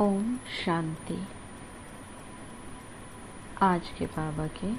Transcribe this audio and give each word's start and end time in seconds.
ओम 0.00 0.36
शांति। 0.36 1.28
आज 3.62 3.88
के 3.98 4.06
बाबा 4.06 4.46
के 4.46 4.72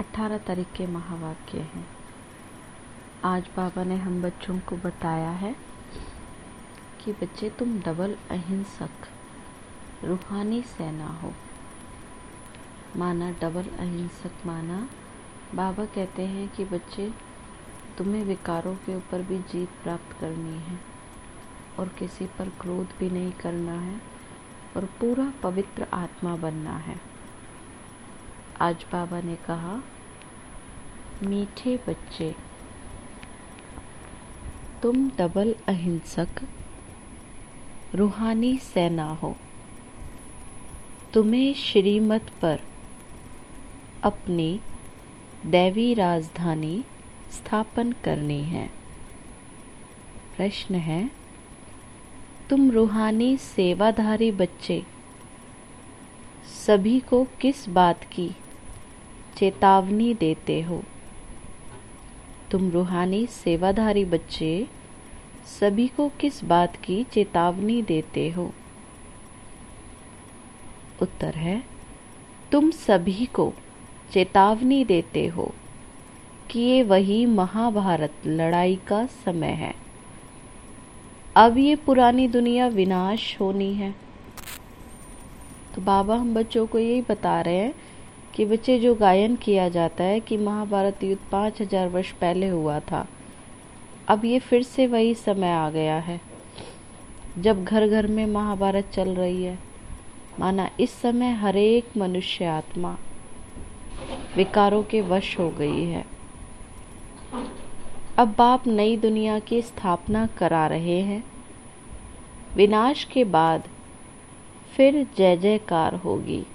18 0.00 0.38
तारीख 0.38 0.66
के 0.76 0.86
महावाक्य 0.86 1.58
हैं। 1.58 1.88
आज 3.24 3.48
बाबा 3.56 3.84
ने 3.84 3.96
हम 3.96 4.22
बच्चों 4.22 4.58
को 4.58 4.76
बताया 4.76 5.30
है 5.30 5.56
कि 7.04 7.12
बच्चे, 7.12 7.50
तुम 7.50 7.80
डबल 7.80 8.16
अहिंसक, 8.30 8.90
रूहानी 10.04 10.62
सेना 10.62 11.06
हो। 11.06 11.32
माना 12.96 13.30
डबल 13.30 13.64
अहिंसक 13.64 14.46
माना, 14.46 14.88
बाबा 15.54 15.84
कहते 15.84 16.26
हैं 16.26 16.48
कि 16.48 16.64
बच्चे, 16.64 17.14
तुम्हें 17.98 18.24
विकारों 18.24 18.74
के 18.74 18.96
ऊपर 18.96 19.22
भी 19.22 19.38
जीत 19.38 19.68
प्राप्त 19.82 20.20
करनी 20.20 20.58
है 20.58 20.80
और 21.78 21.88
किसी 21.88 22.26
पर 22.26 22.48
क्रोध 22.48 22.88
भी 22.98 23.10
नहीं 23.10 23.32
करना 23.32 23.72
है। 23.72 24.19
और 24.76 24.84
पूरा 24.84 25.32
पवित्र 25.42 25.86
आत्मा 25.92 26.36
बनना 26.36 26.76
है। 26.76 27.00
आज 28.60 28.84
बाबा 28.92 29.20
ने 29.20 29.36
कहा, 29.36 29.82
मीठे 31.22 31.76
बच्चे, 31.88 32.34
तुम 34.82 35.10
डबल 35.10 35.54
अहिंसक, 35.68 36.48
रूहानी 37.94 38.58
सेना 38.58 39.08
हो। 39.08 39.36
तुम्हें 41.14 41.54
श्रीमत 41.54 42.30
पर 42.42 42.60
अपनी 44.02 44.60
दैवी 45.46 45.94
राजधानी 45.94 46.84
स्थापन 47.30 47.92
करनी 47.92 48.42
है। 48.42 48.70
प्रश्न 50.36 50.74
है 50.74 51.19
तुम 52.50 52.70
रूहानी 52.70 53.36
सेवाधारी 53.36 54.30
बच्चे, 54.30 54.82
सभी 56.66 57.00
को 57.00 57.26
किस 57.40 57.68
बात 57.68 58.04
की 58.04 58.30
चेतावनी 59.36 60.14
देते 60.14 60.60
हो? 60.62 60.82
तुम 62.50 62.70
रूहानी 62.70 63.26
सेवाधारी 63.26 64.04
बच्चे, 64.04 64.68
सभी 65.60 65.86
को 65.88 66.08
किस 66.08 66.44
बात 66.44 66.76
की 66.76 67.04
चेतावनी 67.04 67.82
देते 67.82 68.30
हो? 68.30 68.52
उत्तर 71.02 71.34
है, 71.34 71.62
तुम 72.52 72.70
सभी 72.70 73.26
को 73.26 73.52
चेतावनी 74.12 74.84
देते 74.84 75.26
हो 75.26 75.54
कि 76.50 76.60
ये 76.60 76.82
वही 76.82 77.26
महाभारत 77.26 78.12
लड़ाई 78.26 78.76
का 78.76 79.06
समय 79.06 79.52
है। 79.52 79.79
अब 81.40 81.58
ये 81.58 81.74
पुरानी 81.76 82.26
दुनिया 82.28 82.66
विनाश 82.68 83.36
होनी 83.40 83.72
है। 83.74 83.90
तो 85.74 85.82
बाबा, 85.82 86.14
हम 86.14 86.34
बच्चों 86.34 86.66
को 86.66 86.78
यही 86.78 87.00
बता 87.00 87.40
रहे 87.40 87.56
हैं 87.56 87.72
कि 88.34 88.44
बच्चे 88.44 88.78
जो 88.78 88.94
गायन 88.94 89.36
किया 89.36 89.68
जाता 89.68 90.04
है 90.04 90.18
कि 90.20 90.36
महाभारत 90.38 91.04
युद्ध 91.04 91.20
पाँच 91.32 91.60
हज़ार 91.60 91.88
वर्ष 91.88 92.10
पहले 92.20 92.48
हुआ 92.48 92.78
था, 92.80 93.06
अब 94.08 94.24
ये 94.24 94.38
फिर 94.38 94.62
से 94.62 94.86
वही 94.86 95.14
समय 95.16 95.52
आ 95.52 95.70
गया 95.70 95.96
है, 95.98 96.20
जब 97.38 97.64
घर 97.64 97.86
घर 97.88 98.06
में 98.08 98.24
महाभारत 98.26 98.90
चल 98.94 99.14
रही 99.14 99.42
है। 99.44 99.58
माना 100.40 100.68
इस 100.80 101.00
समय 101.02 101.32
हरेक 101.36 101.96
मनुष्य 101.96 102.44
आत्मा 102.48 102.96
विकारों 104.36 104.82
के 104.82 105.00
वश 105.08 105.38
हो 105.38 105.48
गई 105.50 105.84
है। 105.84 106.04
अब 108.18 108.34
बाप 108.38 108.66
नई 108.66 108.96
दुनिया 108.98 109.38
की 109.40 109.60
स्थापना 109.62 110.26
करा 110.38 110.66
रहे 110.66 111.00
हैं। 111.00 111.22
विनाश 112.56 113.04
के 113.04 113.24
बाद 113.24 113.68
फिर 114.76 115.06
जय 115.16 115.36
जयकार 115.36 115.94
होगी। 115.94 116.46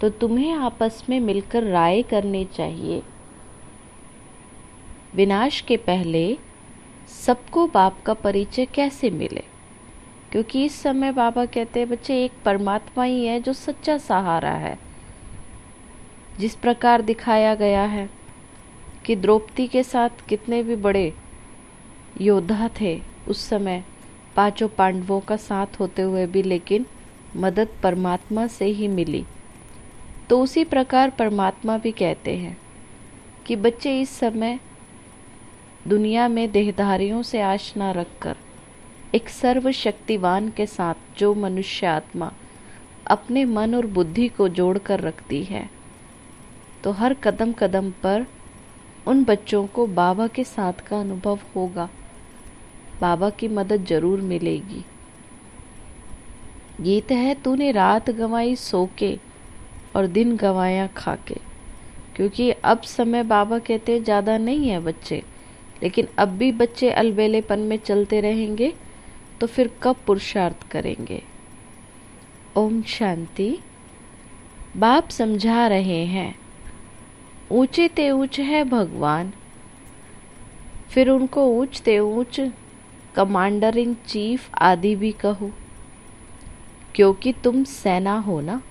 तो 0.00 0.10
तुम्हें 0.10 0.52
आपस 0.52 1.04
में 1.08 1.20
मिलकर 1.20 1.62
राय 1.62 2.02
करनी 2.02 2.44
चाहिए। 2.44 3.02
विनाश 5.14 5.60
के 5.60 5.76
पहले 5.76 6.38
सबको 7.26 7.66
बाप 7.66 8.02
का 8.06 8.14
परिचय 8.14 8.66
कैसे 8.66 9.10
मिले? 9.10 9.44
क्योंकि 10.32 10.64
इस 10.64 10.82
समय 10.82 11.12
बाबा 11.12 11.44
कहते 11.44 11.80
हैं, 11.80 11.90
बच्चे, 11.90 12.24
एक 12.24 12.32
परमात्मा 12.44 13.04
ही 13.04 13.26
है 13.26 13.40
जो 13.40 13.52
सच्चा 13.52 13.98
सहारा 13.98 14.50
है। 14.50 14.78
जिस 16.38 16.54
प्रकार 16.54 17.02
दिखाया 17.02 17.54
गया 17.54 17.82
है 17.82 18.10
कि 19.04 19.16
द्रौपदी 19.16 19.66
के 19.66 19.82
साथ 19.82 20.08
कितने 20.28 20.62
भी 20.62 20.76
बड़े 20.76 21.14
योद्धा 22.20 22.70
थे 22.80 23.13
उस 23.28 23.48
समय 23.48 23.82
पाँचों 24.36 24.68
पांडवों 24.68 25.20
का 25.20 25.36
साथ 25.36 25.80
होते 25.80 26.02
हुए 26.02 26.26
भी 26.26 26.42
लेकिन 26.42 26.86
मदद 27.36 27.68
परमात्मा 27.82 28.46
से 28.46 28.64
ही 28.64 28.88
मिली। 28.88 29.24
तो 30.30 30.40
उसी 30.42 30.64
प्रकार 30.64 31.10
परमात्मा 31.10 31.76
भी 31.78 31.92
कहते 31.92 32.36
हैं 32.36 32.56
कि 33.46 33.56
बच्चे, 33.56 34.00
इस 34.00 34.10
समय 34.10 34.58
दुनिया 35.88 36.28
में 36.28 36.50
देहधारियों 36.52 37.22
से 37.22 37.40
आश 37.40 37.72
न 37.78 37.92
रखकर, 37.92 38.36
एक 39.14 39.28
सर्वशक्तिवान 39.28 40.48
के 40.48 40.66
साथ 40.66 41.18
जो 41.18 41.34
मनुष्य 41.34 41.86
आत्मा 41.86 42.32
अपने 43.06 43.44
मन 43.44 43.74
और 43.74 43.86
बुद्धि 43.86 44.28
को 44.28 44.48
जोड़कर 44.50 45.00
रखती 45.00 45.42
है 45.44 45.68
तो 46.84 46.90
हर 46.92 47.14
कदम 47.14 47.52
कदम 47.52 47.90
पर 48.02 48.26
उन 49.06 49.24
बच्चों 49.24 49.66
को 49.66 49.86
बाबा 49.88 50.26
के 50.26 50.44
साथ 50.44 50.80
का 50.86 51.00
अनुभव 51.00 51.38
होगा। 51.56 51.88
बाबा 53.00 53.30
की 53.30 53.48
मदद 53.50 53.84
ज़रूर 53.86 54.20
मिलेगी। 54.22 54.84
गीत 56.80 57.10
है, 57.12 57.34
तूने 57.34 57.70
रात 57.72 58.10
गंवाई 58.12 58.54
सो 58.56 58.88
के 58.98 59.16
और 59.96 60.06
दिन 60.08 60.36
गंवाया 60.36 60.86
खा 60.96 61.14
के 61.28 61.34
क्योंकि 62.16 62.50
अब 62.50 62.80
समय 62.86 63.22
बाबा 63.24 63.58
कहते 63.60 63.92
हैं 63.92 64.02
ज़्यादा 64.04 64.36
नहीं 64.38 64.68
है 64.68 64.80
बच्चे, 64.80 65.22
लेकिन 65.82 66.08
अब 66.18 66.28
भी 66.38 66.50
बच्चे 66.54 66.90
अलबेलेपन 66.92 67.60
में 67.60 67.76
चलते 67.78 68.20
रहेंगे 68.20 68.72
तो 69.40 69.46
फिर 69.46 69.70
कब 69.82 69.96
पुरुषार्थ 70.06 70.68
करेंगे? 70.70 71.22
ओम 72.56 72.82
शांति। 72.88 73.56
बाप 74.76 75.08
समझा 75.10 75.66
रहे 75.66 76.04
हैं, 76.06 76.34
ऊँचे 77.52 77.88
ते 77.88 78.10
ऊंच 78.10 78.38
है 78.40 78.62
भगवान, 78.66 79.32
फिर 80.90 81.10
उनको 81.10 81.46
ऊंच 81.50 81.80
ते 81.80 81.98
ऊंच 82.00 82.40
कमांडर 83.16 83.78
इन 83.78 83.94
चीफ 83.94 84.50
आदि 84.60 84.96
भी 84.96 85.12
कहो। 85.12 85.50
क्योंकि 86.94 87.32
तुम 87.32 87.64
सेना 87.64 88.18
हो 88.18 88.40
ना? 88.40 88.62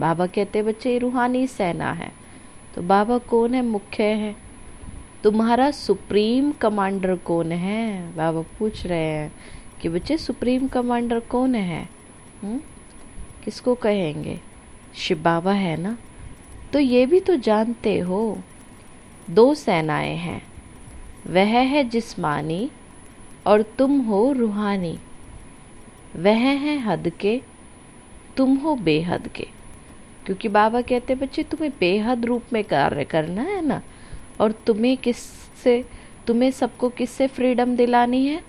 बाबा 0.00 0.26
कहते, 0.26 0.62
बच्चे 0.62 0.98
रूहानी 0.98 1.46
सेना 1.46 1.92
है। 1.92 2.12
तो 2.74 2.82
बाबा 2.82 3.18
कौन 3.18 3.54
है? 3.54 3.62
मुख्य 3.62 4.02
है। 4.02 4.36
तुम्हारा 5.24 5.70
सुप्रीम 5.70 6.52
कमांडर 6.52 7.16
कौन 7.16 7.52
है? 7.52 8.16
बाबा 8.16 8.44
पूछ 8.58 8.86
रहे 8.86 9.04
हैं 9.04 9.32
कि, 9.80 9.88
बच्चे, 9.88 10.18
सुप्रीम 10.18 10.68
कमांडर 10.68 11.20
कौन 11.20 11.54
है 11.54 11.88
हुँ? 12.44 12.50
हम्म? 12.50 12.60
किसको 13.44 13.74
कहेंगे? 13.74 14.40
शिव 14.94 15.22
बाबा 15.22 15.52
है 15.52 15.76
ना? 15.76 15.98
तो 16.72 16.78
ये 16.78 17.06
भी 17.06 17.20
तो 17.20 17.36
जानते 17.36 17.98
हो। 17.98 18.38
दो 19.30 19.54
सेनाएँ 19.54 20.16
हैं। 20.16 20.42
वह 21.26 21.44
है 21.44 21.84
जिस्मानी 21.84 22.70
और 23.46 23.62
तुम 23.62 24.00
हो 24.00 24.32
रूहानी। 24.32 24.98
वह 26.16 26.38
है 26.38 26.78
हद 26.78 27.08
के, 27.08 27.40
तुम 28.36 28.56
हो 28.56 28.74
बेहद 28.74 29.28
के। 29.28 29.46
क्योंकि 30.26 30.48
बाबा 30.48 30.80
कहते 30.80 31.12
हैं, 31.12 31.22
बच्चे, 31.22 31.42
तुम्हें 31.42 31.72
बेहद 31.80 32.24
रूप 32.24 32.42
में 32.52 32.64
कार्य 32.64 33.04
करना 33.04 33.42
है 33.42 33.66
ना? 33.66 33.82
और 34.40 34.52
तुम्हें 34.52 34.96
किससे, 34.96 35.84
तुम्हें 36.26 36.50
सबको 36.50 36.88
किससे 36.88 37.26
फ्रीडम 37.26 37.76
दिलानी 37.76 38.26
है? 38.26 38.42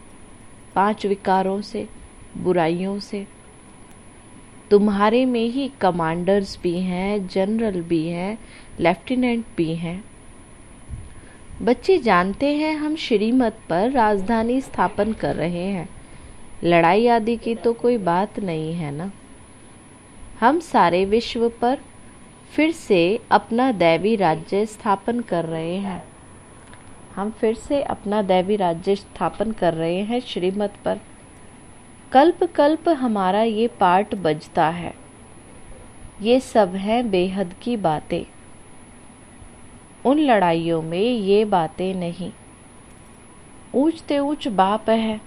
पाँच 0.75 1.05
विकारों 1.05 1.61
से, 1.61 1.87
बुराइयों 2.37 2.99
से। 2.99 3.27
तुम्हारे 4.71 5.25
में 5.25 5.45
ही 5.45 5.71
कमांडर्स 5.81 6.59
भी 6.63 6.79
हैं 6.79 7.27
जनरल 7.27 7.81
भी 7.81 8.07
हैं 8.07 8.39
लेफ्टिनेंट 8.79 9.45
भी 9.57 9.75
हैं। 9.75 10.03
बच्चे 11.61 11.97
जानते 11.97 12.47
हैं 12.55 12.75
हम 12.75 12.95
श्रीमत 12.95 13.59
पर 13.69 13.91
राजधानी 13.91 14.61
स्थापन 14.61 15.13
कर 15.13 15.35
रहे 15.35 15.63
हैं। 15.63 15.89
लड़ाई 16.63 17.07
आदि 17.07 17.37
की 17.37 17.55
तो 17.55 17.73
कोई 17.73 17.97
बात 17.97 18.39
नहीं 18.39 18.73
है 18.73 18.91
ना? 18.91 19.11
हम 20.39 20.59
सारे 20.59 21.05
विश्व 21.05 21.49
पर 21.49 21.77
फिर 22.51 22.71
से 22.71 23.19
अपना 23.31 23.71
दैवी 23.71 24.15
राज्य 24.15 24.65
स्थापन 24.65 25.19
कर 25.19 25.45
रहे 25.45 25.75
हैं। 25.75 26.03
हम 27.15 27.31
फिर 27.31 27.55
से 27.55 27.81
अपना 27.81 28.21
दैवी 28.21 28.55
राज्य 28.55 28.95
स्थापन 28.95 29.51
कर 29.51 29.73
रहे 29.73 30.01
हैं 30.01 30.19
श्रीमत 30.19 30.73
पर। 30.85 30.99
कल्प 32.11 32.43
कल्प 32.43 32.89
हमारा 32.89 33.41
ये 33.41 33.67
पार्ट 33.67 34.15
बजता 34.15 34.69
है। 34.69 34.93
ये 36.21 36.39
सब 36.39 36.75
है 36.75 37.03
बेहद 37.03 37.53
की 37.61 37.77
बातें। 37.77 38.38
उन 40.05 40.19
लड़ाइयों 40.19 40.81
में 40.81 41.01
ये 41.01 41.45
बातें 41.45 41.95
नहीं। 41.95 42.31
ऊंचते 43.75 44.19
ऊंच 44.19 44.47
बाप 44.47 44.89
है। 44.89 45.21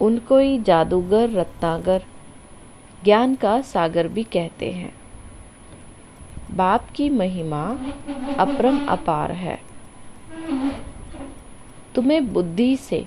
उनको 0.00 0.38
ही 0.38 0.58
जादूगर, 0.58 1.30
रत्नागर, 1.30 2.02
ज्ञान 3.04 3.34
का 3.34 3.60
सागर 3.60 4.08
भी 4.08 4.24
कहते 4.24 4.72
हैं। 4.72 4.94
बाप 6.50 6.90
की 6.94 7.10
महिमा 7.10 7.78
अपरम 8.38 8.86
अपार 8.86 9.32
है। 9.32 9.60
तुम्हें 11.94 12.32
बुद्धि 12.32 12.76
से 12.76 13.06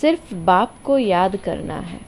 सिर्फ़ 0.00 0.34
बाप 0.34 0.74
को 0.84 0.98
याद 0.98 1.36
करना 1.36 1.76
है। 1.76 2.00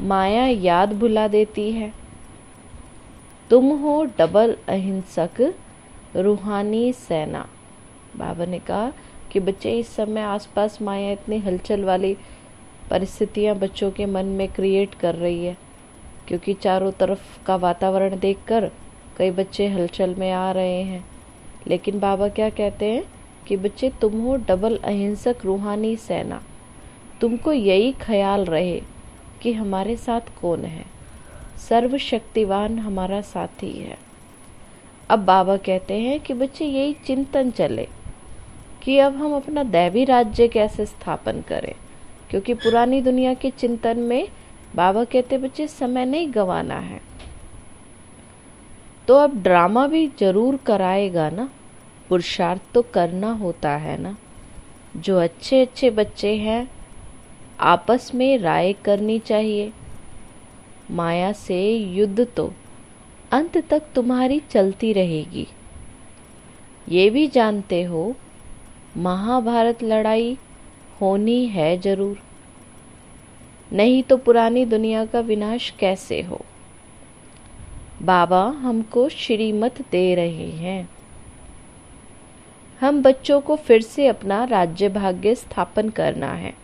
माया 0.00 0.46
याद 0.46 0.92
भुला 0.92 1.28
देती 1.28 1.72
है। 1.72 2.05
तुम 3.50 3.66
हो 3.70 4.04
डबल 4.04 4.56
अहिंसक 4.68 5.54
रूहानी 6.16 6.92
सेना। 6.92 7.48
बाबा 8.16 8.44
ने 8.44 8.58
कहा 8.58 8.92
कि 9.32 9.40
बच्चे, 9.40 9.78
इस 9.78 9.96
समय 9.96 10.20
आसपास 10.20 10.82
माया 10.82 11.12
इतनी 11.12 11.38
हलचल 11.38 11.84
वाली 11.84 12.16
परिस्थितियाँ 12.90 13.56
बच्चों 13.56 13.90
के 13.90 14.06
मन 14.06 14.26
में 14.26 14.48
क्रिएट 14.48 14.94
कर 14.94 15.14
रही 15.14 15.44
है, 15.44 15.56
क्योंकि 16.28 16.54
चारों 16.54 16.90
तरफ़ 16.92 17.44
का 17.44 17.56
वातावरण 17.56 18.18
देखकर 18.18 18.70
कई 19.16 19.30
बच्चे 19.30 19.68
हलचल 19.68 20.14
में 20.14 20.32
आ 20.32 20.52
रहे 20.52 20.82
हैं। 20.82 21.04
लेकिन 21.66 22.00
बाबा 22.00 22.28
क्या 22.28 22.50
कहते 22.50 22.90
हैं 22.90 23.04
कि 23.46 23.56
बच्चे, 23.56 23.92
तुम 24.00 24.20
हो 24.20 24.36
डबल 24.36 24.76
अहिंसक 24.76 25.36
रूहानी 25.44 25.96
सेना। 25.96 26.42
तुमको 27.20 27.52
यही 27.52 27.92
ख्याल 27.92 28.44
रहे 28.44 28.82
कि 29.42 29.52
हमारे 29.52 29.96
साथ 29.96 30.40
कौन 30.40 30.64
है। 30.64 30.95
सर्वशक्तिवान 31.68 32.78
हमारा 32.78 33.20
साथी 33.20 33.70
है। 33.72 33.96
अब 35.10 35.18
बाबा 35.18 35.56
कहते 35.56 35.94
हैं 35.94 36.20
कि 36.20 36.34
बच्चे, 36.34 36.64
यही 36.64 36.92
चिंतन 37.06 37.50
चले 37.50 37.88
कि 38.82 38.98
अब 38.98 39.16
हम 39.16 39.34
अपना 39.36 39.62
दैवी 39.62 40.04
राज्य 40.04 40.48
कैसे 40.48 40.86
स्थापन 40.86 41.40
करें, 41.40 41.74
क्योंकि 42.30 42.54
पुरानी 42.54 43.00
दुनिया 43.00 43.34
के 43.34 43.50
चिंतन 43.50 43.98
में 43.98 44.28
बाबा 44.74 45.04
कहते, 45.04 45.38
बच्चे, 45.38 45.66
समय 45.66 46.04
नहीं 46.04 46.32
गंवाना 46.34 46.78
है। 46.78 47.00
तो 49.08 49.14
अब 49.14 49.42
ड्रामा 49.42 49.86
भी 49.86 50.06
ज़रूर 50.20 50.56
कराएगा 50.56 51.28
ना? 51.30 51.48
पुरुषार्थ 52.08 52.62
तो 52.74 52.82
करना 52.82 53.30
होता 53.32 53.70
है 53.70 54.00
ना? 54.00 54.16
जो 54.96 55.18
अच्छे 55.18 55.60
अच्छे 55.62 55.90
बच्चे 55.90 56.34
हैं, 56.36 56.68
आपस 57.60 58.10
में 58.14 58.38
राय 58.38 58.72
करनी 58.72 59.18
चाहिए। 59.18 59.72
माया 60.90 61.32
से 61.32 61.76
युद्ध 61.76 62.26
तो 62.36 62.52
अंत 63.32 63.56
तक 63.70 63.82
तुम्हारी 63.94 64.40
चलती 64.50 64.92
रहेगी। 64.92 65.46
ये 66.88 67.08
भी 67.10 67.26
जानते 67.26 67.82
हो, 67.82 68.14
महाभारत 68.96 69.82
लड़ाई 69.82 70.36
होनी 71.00 71.46
है 71.46 71.76
ज़रूर। 71.78 72.18
नहीं 73.72 74.02
तो 74.02 74.16
पुरानी 74.16 74.64
दुनिया 74.64 75.04
का 75.04 75.20
विनाश 75.20 75.70
कैसे 75.70 76.20
हो? 76.22 76.40
बाबा 78.02 78.42
हमको 78.42 79.08
श्रीमत 79.08 79.80
दे 79.90 80.14
रहे 80.14 80.50
हैं। 80.50 80.88
हम 82.80 83.02
बच्चों 83.02 83.40
को 83.40 83.56
फिर 83.56 83.82
से 83.82 84.06
अपना 84.06 84.44
राज्य 84.44 84.88
भाग्य 84.88 85.34
स्थापन 85.34 85.88
करना 85.88 86.32
है। 86.32 86.54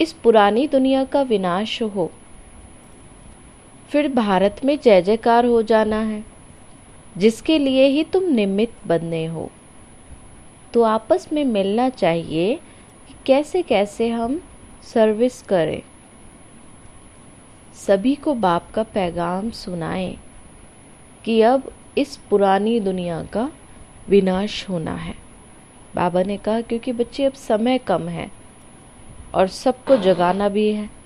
इस 0.00 0.12
पुरानी 0.12 0.66
दुनिया 0.68 1.04
का 1.04 1.22
विनाश 1.22 1.82
हो 1.82 2.10
फिर 3.88 4.12
भारत 4.12 4.60
में 4.64 4.78
जय 4.84 5.02
जयकार 5.02 5.44
हो 5.44 5.62
जाना 5.62 6.00
है। 6.00 6.24
जिसके 7.18 7.58
लिए 7.58 7.86
ही 7.86 8.04
तुम 8.04 8.24
निमित्त 8.24 8.86
बनने 8.86 9.26
हो। 9.26 9.50
तो 10.74 10.82
आपस 10.82 11.28
में 11.32 11.44
मिलना 11.44 11.88
चाहिए 11.88 12.54
कि 13.08 13.14
कैसे 13.26 13.62
कैसे 13.62 14.08
हम 14.08 14.42
सर्विस 14.82 15.42
करें। 15.42 15.82
सभी 17.74 18.14
को 18.14 18.34
बाप 18.34 18.70
का 18.74 18.82
पैगाम 18.82 19.50
सुनाएँ 19.50 20.16
कि 21.24 21.42
अब 21.42 21.72
इस 21.98 22.16
पुरानी 22.16 22.80
दुनिया 22.80 23.22
का 23.22 23.52
विनाश 24.08 24.68
होना 24.68 24.94
है। 24.94 25.14
बाबा 25.94 26.22
ने 26.22 26.36
कहा, 26.36 26.60
क्योंकि 26.60 26.92
बच्चे, 26.92 27.24
अब 27.24 27.32
समय 27.32 27.78
कम 27.78 28.08
है 28.08 28.30
और 29.34 29.46
सबको 29.46 29.96
जगाना 29.96 30.48
भी 30.48 30.72
है। 30.72 30.97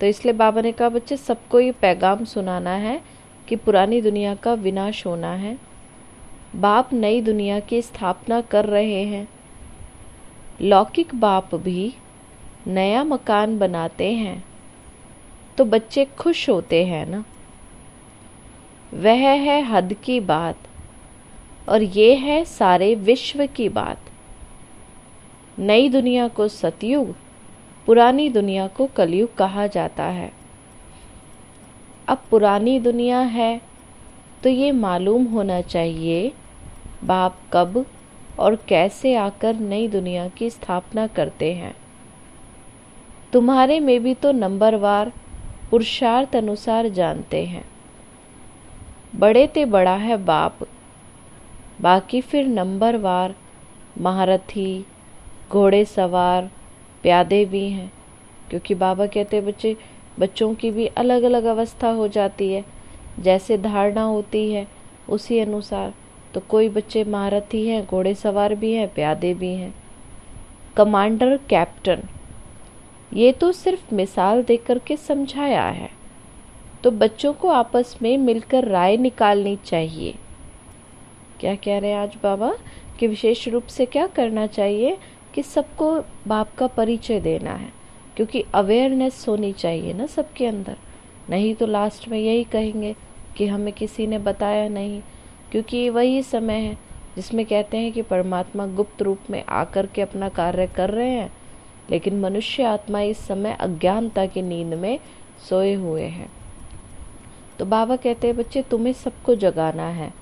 तो 0.00 0.06
इसलिए 0.06 0.34
बाबा 0.34 0.60
ने 0.60 0.72
कहा, 0.72 0.88
बच्चे, 0.88 1.16
सबको 1.16 1.60
ये 1.60 1.72
पैगाम 1.72 2.24
सुनाना 2.24 2.70
है 2.70 3.02
कि 3.48 3.56
पुरानी 3.56 4.00
दुनिया 4.00 4.34
का 4.34 4.54
विनाश 4.54 5.06
होना 5.06 5.32
है। 5.32 5.58
बाप 6.56 6.92
नई 6.92 7.20
दुनिया 7.20 7.60
की 7.60 7.82
स्थापना 7.82 8.40
कर 8.40 8.64
रहे 8.64 9.04
हैं। 9.04 9.28
लौकिक 10.60 11.14
बाप 11.14 11.54
भी 11.54 11.94
नया 12.66 13.04
मकान 13.04 13.58
बनाते 13.58 14.12
हैं। 14.12 14.44
तो 15.58 15.64
बच्चे 15.64 16.04
खुश 16.04 16.50
होते 16.50 16.84
हैं 16.84 17.06
ना? 17.06 17.24
वह 18.94 19.18
है 19.18 19.62
हद 19.62 19.92
की 19.92 20.20
बात 20.20 20.56
और 21.68 21.82
ये 21.82 22.14
है 22.14 22.44
सारे 22.44 22.94
विश्व 22.94 23.46
की 23.46 23.68
बात। 23.68 23.98
नई 25.58 25.88
दुनिया 25.88 26.28
को 26.28 26.48
सतयुग 26.48 27.14
पुरानी 27.86 28.28
दुनिया 28.28 28.66
को 28.68 28.86
कलयुग 28.86 29.34
कहा 29.36 29.66
जाता 29.68 30.04
है। 30.04 30.30
अब 32.08 32.22
पुरानी 32.30 32.78
दुनिया 32.80 33.18
है 33.20 33.60
तो 34.42 34.48
ये 34.48 34.70
मालूम 34.74 35.24
होना 35.24 35.60
चाहिए, 35.62 36.32
बाप 37.04 37.38
कब 37.52 37.84
और 38.38 38.56
कैसे 38.68 39.14
आकर 39.16 39.54
नई 39.56 39.88
दुनिया 39.88 40.26
की 40.28 40.50
स्थापना 40.50 41.06
करते 41.08 41.52
हैं। 41.54 41.74
तुम्हारे 43.32 43.78
में 43.80 44.02
भी 44.02 44.14
तो 44.14 44.32
नंबरवार 44.32 45.12
पुरुषार्थ 45.70 46.36
अनुसार 46.36 46.88
जानते 46.90 47.44
हैं। 47.44 47.64
बड़े 49.14 49.46
ते 49.46 49.64
बड़ा 49.66 49.94
है 49.96 50.16
बाप, 50.24 50.58
बाकी 51.80 52.20
फिर 52.20 52.46
नंबरवार 52.48 53.34
महारथी, 53.98 54.84
घोड़े 55.50 55.84
सवार 55.84 56.50
प्यादे 57.06 57.44
भी 57.44 57.70
हैं, 57.70 57.92
क्योंकि 58.50 58.74
बाबा 58.74 59.06
कहते 59.06 59.40
बच्चे, 59.40 59.76
बच्चों 60.18 60.54
की 60.54 60.70
भी 60.70 60.86
अलग 60.86 61.22
अलग 61.22 61.44
अवस्था 61.44 61.90
हो 61.90 62.08
जाती 62.08 62.52
है। 62.52 62.64
जैसे 63.20 63.58
धारणा 63.58 64.02
होती 64.02 64.52
है, 64.52 64.66
उसी 65.08 65.38
अनुसार। 65.38 65.94
तो 66.34 66.40
कोई 66.40 66.68
बच्चे 66.68 67.04
महारथी 67.04 67.68
हैं, 67.68 67.86
घोड़े 67.86 68.14
सवार 68.14 68.54
भी 68.54 68.72
हैं, 68.72 68.94
प्यादे 68.94 69.34
भी 69.34 69.54
हैं। 69.54 69.74
कमांडर, 70.76 71.36
कैप्टन, 71.36 72.02
ये 73.14 73.32
तो 73.32 73.52
सिर्फ़ 73.52 73.94
मिसाल 73.94 74.42
देकर 74.42 74.78
के 74.78 74.96
समझाया 74.96 75.64
है। 75.64 75.90
तो 76.84 76.90
बच्चों 76.90 77.32
को 77.32 77.48
आपस 77.48 77.98
में 78.02 78.18
मिलकर 78.18 78.64
राय 78.64 78.96
निकालनी 78.96 79.56
चाहिए। 79.56 80.14
क्या 81.40 81.54
कह 81.54 81.78
रहे 81.78 81.90
हैं 81.90 81.98
आज 81.98 82.16
बाबा? 82.22 82.54
कि 82.98 83.06
विशेष 83.06 83.48
रूप 83.48 83.66
से 83.66 83.86
क्या 83.86 84.06
करना 84.06 84.46
चाहिए? 84.46 84.96
कि 85.36 85.42
सबको 85.42 86.04
बाप 86.26 86.54
का 86.58 86.66
परिचय 86.66 87.20
देना 87.20 87.50
है 87.50 87.72
क्योंकि 88.16 88.44
अवेयरनेस 88.54 89.24
होनी 89.28 89.52
चाहिए 89.52 89.92
ना 89.92 90.06
सबके 90.06 90.46
अंदर। 90.46 90.76
नहीं 91.30 91.54
तो 91.54 91.66
लास्ट 91.66 92.08
में 92.08 92.18
यही 92.18 92.44
कहेंगे 92.44 92.94
कि 93.36 93.46
हमें 93.46 93.72
किसी 93.72 94.06
ने 94.06 94.18
बताया 94.18 94.68
नहीं 94.68 95.00
क्योंकि 95.50 95.88
वही 95.88 96.22
समय 96.22 96.54
है 96.54 96.78
जिसमें 97.16 97.46
कहते 97.46 97.76
हैं 97.76 97.92
कि 97.92 98.02
परमात्मा 98.02 98.66
गुप्त 98.66 99.02
रूप 99.02 99.18
में 99.30 99.44
आकर 99.48 99.86
के 99.86 100.02
अपना 100.02 100.28
कार्य 100.28 100.66
कर 100.66 100.90
रहे 100.90 101.10
हैं 101.10 101.32
लेकिन 101.90 102.20
मनुष्य 102.20 102.62
आत्मा 102.62 103.00
इस 103.00 103.18
समय 103.18 103.56
अज्ञानता 103.60 104.26
की 104.26 104.42
नींद 104.42 104.74
में 104.74 104.98
सोए 105.48 105.74
हुए 105.74 106.02
हैं। 106.02 106.30
तो 107.58 107.64
बाबा 107.64 107.96
कहते 107.96 108.26
हैं 108.26 108.36
बच्चे 108.36 108.62
तुम्हें 108.62 108.92
सबको 108.92 109.34
जगाना 109.34 109.88
है। 109.88 110.12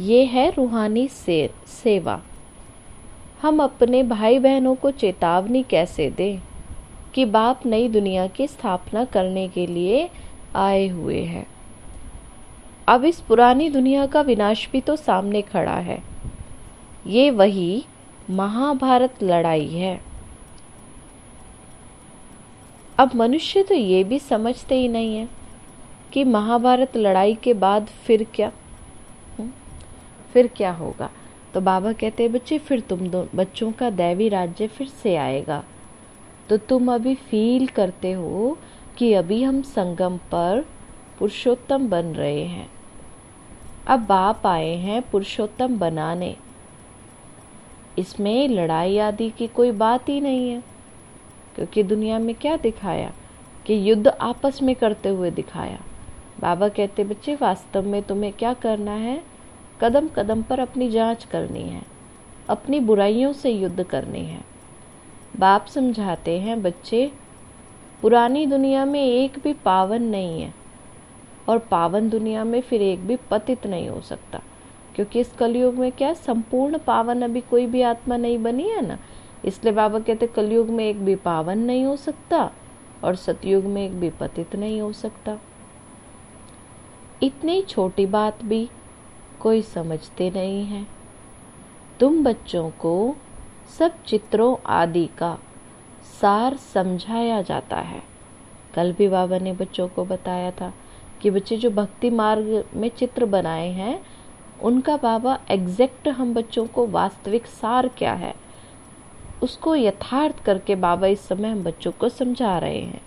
ये 0.00 0.24
है 0.24 0.50
रूहानी 0.50 1.08
से, 1.08 1.50
सेवा। 1.66 2.22
हम 3.42 3.62
अपने 3.62 4.02
भाई 4.02 4.38
बहनों 4.38 4.74
को 4.74 4.90
चेतावनी 4.90 5.62
कैसे 5.62 6.10
दें 6.10 6.40
कि 7.14 7.24
बाप 7.24 7.66
नई 7.66 7.88
दुनिया 7.88 8.26
की 8.26 8.46
स्थापना 8.46 9.04
करने 9.04 9.48
के 9.48 9.66
लिए 9.66 10.10
आए 10.56 10.88
हुए 10.88 11.20
हैं? 11.20 11.46
अब 12.88 13.04
इस 13.04 13.20
पुरानी 13.20 13.70
दुनिया 13.70 14.06
का 14.06 14.20
विनाश 14.20 14.68
भी 14.72 14.80
तो 14.80 14.96
सामने 14.96 15.42
खड़ा 15.42 15.76
है। 15.76 16.02
ये 17.06 17.30
वही 17.30 17.84
महाभारत 18.30 19.22
लड़ाई 19.22 19.66
है। 19.66 20.00
अब 22.98 23.10
मनुष्य 23.14 23.62
तो 23.62 23.74
ये 23.74 24.04
भी 24.04 24.18
समझते 24.18 24.74
ही 24.74 24.88
नहीं 24.88 25.16
है 25.16 25.28
कि 26.12 26.24
महाभारत 26.24 26.96
लड़ाई 26.96 27.34
के 27.34 27.54
बाद 27.54 27.86
फिर 27.86 28.26
क्या? 28.34 28.52
हम्म, 29.38 29.50
फिर 30.32 30.46
क्या 30.46 30.72
होगा? 30.72 31.10
तो 31.56 31.60
बाबा 31.60 31.92
कहते, 31.92 32.26
बच्चे, 32.28 32.58
फिर 32.58 32.80
तुम 32.80 33.06
दो, 33.08 33.26
बच्चों 33.34 33.70
का 33.72 33.88
दैवी 33.90 34.28
राज्य 34.28 34.66
फिर 34.66 34.86
से 35.02 35.14
आएगा। 35.16 35.62
तो 36.48 36.56
तुम 36.56 36.92
अभी 36.94 37.14
फील 37.14 37.66
करते 37.66 38.10
हो 38.12 38.56
कि 38.98 39.12
अभी 39.12 39.42
हम 39.42 39.60
संगम 39.62 40.16
पर 40.32 40.64
पुरुषोत्तम 41.18 41.88
बन 41.88 42.06
रहे 42.06 42.42
हैं। 42.44 42.68
अब 43.86 44.00
बाप 44.00 44.46
आए 44.46 44.74
हैं 44.76 45.00
पुरुषोत्तम 45.02 45.78
बनाने। 45.78 46.36
इसमें 47.98 48.48
लड़ाई 48.48 48.98
आदि 48.98 49.28
की 49.30 49.46
कोई 49.46 49.70
बात 49.72 50.08
ही 50.08 50.20
नहीं 50.20 50.50
है, 50.50 50.62
क्योंकि 51.54 51.82
दुनिया 51.82 52.18
में 52.18 52.34
क्या 52.34 52.56
दिखाया 52.56 53.12
कि 53.66 53.78
युद्ध 53.90 54.08
आपस 54.08 54.62
में 54.62 54.74
करते 54.76 55.08
हुए 55.08 55.30
दिखाया। 55.30 55.78
बाबा 56.40 56.68
कहते, 56.68 57.04
बच्चे, 57.04 57.34
वास्तव 57.34 57.86
में 57.86 58.02
तुम्हें 58.02 58.32
क्या 58.32 58.52
करना 58.54 58.92
है? 58.92 59.35
कदम 59.80 60.08
कदम 60.08 60.42
पर 60.42 60.60
अपनी 60.60 60.88
जाँच 60.90 61.24
करनी 61.24 61.62
है, 61.62 61.82
अपनी 62.48 62.80
बुराइयों 62.80 63.32
से 63.32 63.50
युद्ध 63.50 63.82
करनी 63.82 64.24
है। 64.24 64.40
बाप 65.38 65.66
समझाते 65.66 66.38
हैं, 66.38 66.62
बच्चे, 66.62 67.10
पुरानी 68.02 68.44
दुनिया 68.46 68.84
में 68.84 69.02
एक 69.02 69.38
भी 69.38 69.52
पावन 69.64 70.02
नहीं 70.02 70.40
है 70.42 70.52
और 71.48 71.58
पावन 71.60 72.08
दुनिया 72.08 72.44
में 72.44 72.60
फिर 72.60 72.82
एक 72.82 73.06
भी 73.06 73.16
पतित 73.30 73.66
नहीं 73.66 73.88
हो 73.88 74.00
सकता, 74.00 74.40
क्योंकि 74.94 75.20
इस 75.20 75.32
कलयुग 75.32 75.74
में 75.74 75.90
क्या 75.92 76.12
संपूर्ण 76.14 76.78
पावन 76.78 77.22
अभी 77.22 77.40
कोई 77.40 77.66
भी 77.66 77.82
आत्मा 77.82 78.16
नहीं 78.16 78.38
बनी 78.38 78.68
है 78.68 78.86
ना? 78.86 78.98
इसलिए 79.44 79.72
बाबा 79.72 79.98
कहते, 79.98 80.26
कलयुग 80.26 80.68
में 80.68 80.84
एक 80.84 81.04
भी 81.04 81.14
पावन 81.16 81.58
नहीं 81.58 81.84
हो 81.84 81.96
सकता 81.96 82.50
और 83.04 83.16
सतयुग 83.16 83.64
में 83.64 83.84
एक 83.84 84.00
भी 84.00 84.10
पतित 84.10 84.56
नहीं 84.56 84.80
हो 84.80 84.92
सकता। 84.92 85.38
इतनी 87.22 87.60
छोटी 87.62 88.06
बात 88.06 88.44
भी 88.44 88.68
कोई 89.40 89.62
समझते 89.62 90.30
नहीं 90.30 90.64
है। 90.64 90.86
तुम 92.00 92.22
बच्चों 92.24 92.68
को 92.70 93.16
सब 93.78 94.02
चित्रों 94.02 94.56
आदि 94.66 95.06
का 95.18 95.36
सार 96.20 96.56
समझाया 96.74 97.40
जाता 97.42 97.76
है। 97.76 98.02
कल 98.74 98.92
भी 98.92 99.08
बाबा 99.08 99.38
ने 99.38 99.52
बच्चों 99.52 99.88
को 99.88 100.04
बताया 100.04 100.50
था 100.50 100.72
कि 101.22 101.30
बच्चे 101.30 101.56
जो 101.56 101.70
भक्ति 101.70 102.10
मार्ग 102.10 102.64
में 102.74 102.88
चित्र 102.88 103.24
बनाए 103.26 103.68
हैं, 103.68 104.00
उनका 104.62 104.96
बाबा 104.96 105.38
एग्जैक्ट 105.50 106.08
हम 106.08 106.34
बच्चों 106.34 106.66
को 106.66 106.86
वास्तविक 106.86 107.46
सार 107.46 107.88
क्या 107.88 108.12
है, 108.12 108.34
उसको 109.42 109.74
यथार्थ 109.76 110.42
करके 110.44 110.74
बाबा 110.74 111.06
इस 111.06 111.26
समय 111.28 111.48
हम 111.48 111.62
बच्चों 111.62 111.92
को 111.92 112.08
समझा 112.08 112.56
रहे 112.58 112.80
हैं। 112.80 113.00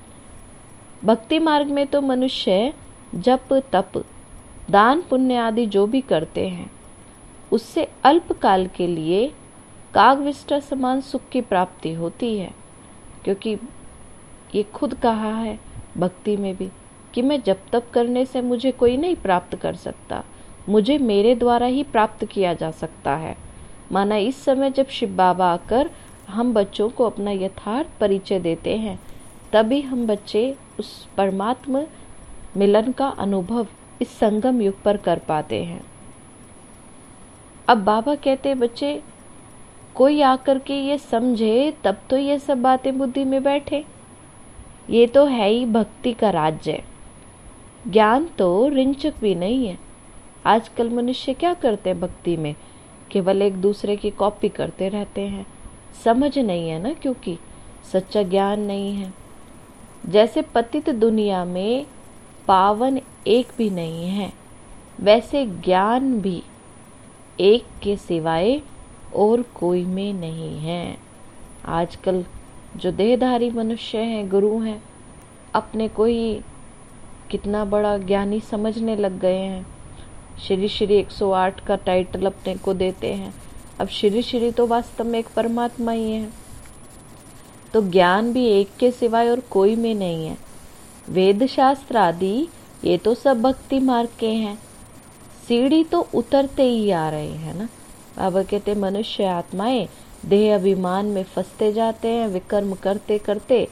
भक्ति 1.04 1.40
मार्ग 1.40 1.68
में 1.68 1.86
तो 1.88 2.02
मनुष्य 2.02 2.74
जप 3.16 3.54
तप 3.74 4.04
दान 4.70 5.02
पुण्य 5.02 5.36
आदि 5.36 5.66
जो 5.66 5.86
भी 5.88 6.02
करते 6.02 6.48
हैं, 6.48 6.70
उससे 7.52 7.88
अल्पकाल 8.04 8.68
के 8.68 8.88
लिए 8.88 9.28
कागविष्टा 9.94 10.60
समान 10.60 11.02
सुख 11.02 11.22
की 11.32 11.42
प्राप्ति 11.42 11.94
होती 11.94 12.38
है, 12.38 12.52
क्योंकि 13.24 13.58
ये 14.56 14.64
खुद 14.74 14.94
कहा 14.94 15.34
है 15.34 15.58
भक्ति 15.98 16.36
में 16.38 16.56
भी 16.56 16.70
कि 17.14 17.22
मैं 17.22 17.42
जब 17.44 17.60
तप 17.72 17.90
करने 17.94 18.26
से 18.26 18.42
मुझे 18.42 18.72
कोई 18.72 18.98
नहीं 18.98 19.16
प्राप्त 19.16 19.56
कर 19.56 19.76
सकता, 19.76 20.24
मुझे 20.70 20.98
मेरे 20.98 21.36
द्वारा 21.36 21.66
ही 21.66 21.84
प्राप्त 21.84 22.26
किया 22.26 22.54
जा 22.54 22.72
सकता 22.72 23.16
है। 23.16 23.36
माना 23.92 24.16
इस 24.18 24.44
समय 24.44 24.72
जब 24.72 24.88
शिव 24.90 25.16
बाबा 25.16 25.52
आकर 25.54 25.90
हम 26.28 26.54
बच्चों 26.54 26.90
को 26.90 27.06
अपना 27.06 27.32
यथार्थ 27.32 28.00
परिचय 28.00 28.40
देते 28.40 28.76
हैं, 28.78 29.00
तभी 29.54 29.82
हम 29.82 30.06
बच्चे 30.08 30.56
उस 30.80 31.06
परमात्मा 31.18 31.84
मिलन 32.58 32.92
का 32.92 33.08
अनुभव 33.10 33.68
इस 34.02 34.10
संगम 34.10 34.62
युग 34.62 34.82
पर 34.82 34.98
कर 34.98 35.20
पाते 35.20 35.64
हैं। 35.64 35.84
अब 37.68 37.78
बाबा 37.78 38.16
कहते, 38.16 38.56
बच्चे, 38.56 39.02
कोई 39.96 40.22
आकर 40.22 40.60
के 40.60 40.74
ये 40.74 40.98
समझे, 40.98 41.74
तब 41.84 41.98
तो 42.10 42.18
ये 42.18 42.40
सब 42.40 42.62
बातें 42.62 42.98
बुद्धि 42.98 43.24
में 43.24 43.44
बैठे। 43.44 43.86
ये 44.90 45.08
तो 45.08 45.26
है 45.26 45.50
ही 45.50 45.66
भक्ति 45.66 46.14
का 46.14 46.30
राज्य। 46.30 46.84
ज्ञान 47.88 48.26
तो 48.26 48.68
रिंचक 48.68 49.14
भी 49.22 49.36
नहीं 49.36 49.68
है। 49.68 49.78
आजकल 50.46 50.90
मनुष्य 50.90 51.34
क्या 51.34 51.54
करते 51.54 51.90
हैं 51.90 52.00
भक्ति 52.00 52.38
में? 52.38 52.56
केवल 53.12 53.42
एक 53.42 53.56
दूसरे 53.56 53.96
की 53.96 54.10
कॉपी 54.10 54.50
करते 54.50 54.90
रहते 54.90 55.22
हैं। 55.22 55.48
समझ 56.04 56.40
नहीं 56.40 56.70
है 56.70 56.80
ना, 56.80 56.94
क्योंकि 56.94 57.38
सच्चा 57.94 58.24
ज्ञान 58.24 58.60
नहीं 58.60 58.94
है। 58.94 59.14
जैसे 60.06 60.42
पतित 60.42 60.90
दुनिया 60.90 61.46
में 61.46 61.86
पावन 62.48 63.02
एक 63.30 63.48
भी 63.58 63.70
नहीं 63.70 64.10
है। 64.10 64.34
वैसे 65.00 65.46
ज्ञान 65.46 66.22
भी 66.22 66.44
एक 67.40 67.64
के 67.84 67.98
सिवाय 67.98 68.62
और 69.16 69.42
कोई 69.42 69.86
में 69.86 70.14
नहीं 70.14 70.60
है। 70.60 70.98
आजकल 71.66 72.26
जो 72.76 72.92
देहधारी 72.92 73.50
मनुष्य 73.50 73.98
हैं, 73.98 74.30
गुरु 74.30 74.60
हैं, 74.60 74.84
अपने 75.54 75.88
को 75.88 76.06
ही 76.06 76.42
कितना 77.32 77.66
बड़ा 77.66 77.98
ज्ञानी 77.98 78.40
समझने 78.40 78.96
लग 78.96 79.20
गए 79.20 79.40
हैं। 79.40 79.68
श्री 80.48 80.68
श्री 80.68 80.96
108 80.96 81.60
का 81.60 81.76
टाइटल 81.76 82.26
अपने 82.26 82.56
को 82.56 82.74
देते 82.74 83.14
हैं। 83.14 83.34
अब 83.80 83.88
श्री 83.88 84.22
श्री 84.22 84.52
तो 84.52 84.68
वास्तव 84.68 85.04
में 85.04 85.20
एक 85.20 85.28
परमात्मा 85.36 85.92
ही 85.92 86.12
है। 86.12 86.30
तो 87.74 87.82
ज्ञान 87.82 88.34
भी 88.34 88.46
एक 88.46 88.70
के 88.80 88.92
सिवाय 88.92 89.30
और 89.30 89.40
कोई 89.40 89.76
में 89.76 89.96
नहीं 89.96 90.28
है। 90.28 90.38
वेद 91.10 91.46
शास्त्र 91.46 91.98
आदि 91.98 92.48
ये 92.84 92.98
तो 92.98 93.16
सब 93.16 93.42
भक्ति 93.42 93.80
मार्ग 93.80 94.10
के 94.20 94.30
हैं। 94.30 94.60
सीढ़ी 95.48 95.84
तो 95.84 96.08
उतरते 96.14 96.64
ही 96.64 96.92
आ 96.92 97.10
रहे 97.10 97.32
हैं 97.32 97.54
ना? 97.54 97.66
बाबा 98.18 98.44
कहते, 98.44 98.76
मनुष्य 98.76 99.24
आत्माएँ 99.24 99.90
देह 100.26 100.56
अभिमान 100.56 101.06
में 101.06 101.24
फंसते 101.24 101.74
जाते 101.74 102.08
हैं, 102.08 102.28
विकर्म 102.28 102.74
करते 102.74 103.18
करते 103.18 103.68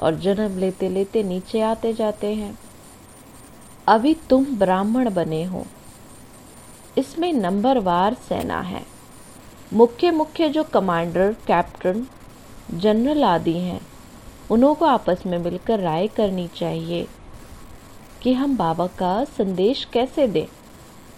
और 0.00 0.14
जन्म 0.14 0.58
लेते 0.58 0.88
लेते 0.88 1.22
नीचे 1.22 1.60
आते 1.60 1.92
जाते 1.92 2.34
हैं। 2.34 2.58
अभी 3.88 4.14
तुम 4.14 4.44
ब्राह्मण 4.44 5.10
बने 5.10 5.44
हो। 5.44 5.66
इसमें 6.98 7.32
नंबरवार 7.32 8.14
सेना 8.14 8.60
है। 8.60 8.82
मुख्य 9.72 10.10
मुख्य 10.10 10.48
जो 10.48 10.64
कमांडर, 10.64 11.32
कैप्टन, 11.46 12.06
जनरल 12.74 13.24
आदि 13.24 13.58
हैं, 13.58 13.80
उन्हों 14.50 14.74
को 14.74 14.84
आपस 14.84 15.22
में 15.26 15.38
मिलकर 15.38 15.80
राय 15.80 16.06
करनी 16.06 16.48
चाहिए। 16.56 17.06
कि 18.22 18.32
हम 18.32 18.56
बाबा 18.56 18.86
का 18.88 19.22
संदेश 19.28 19.84
कैसे 19.92 20.26
दें? 20.28 20.46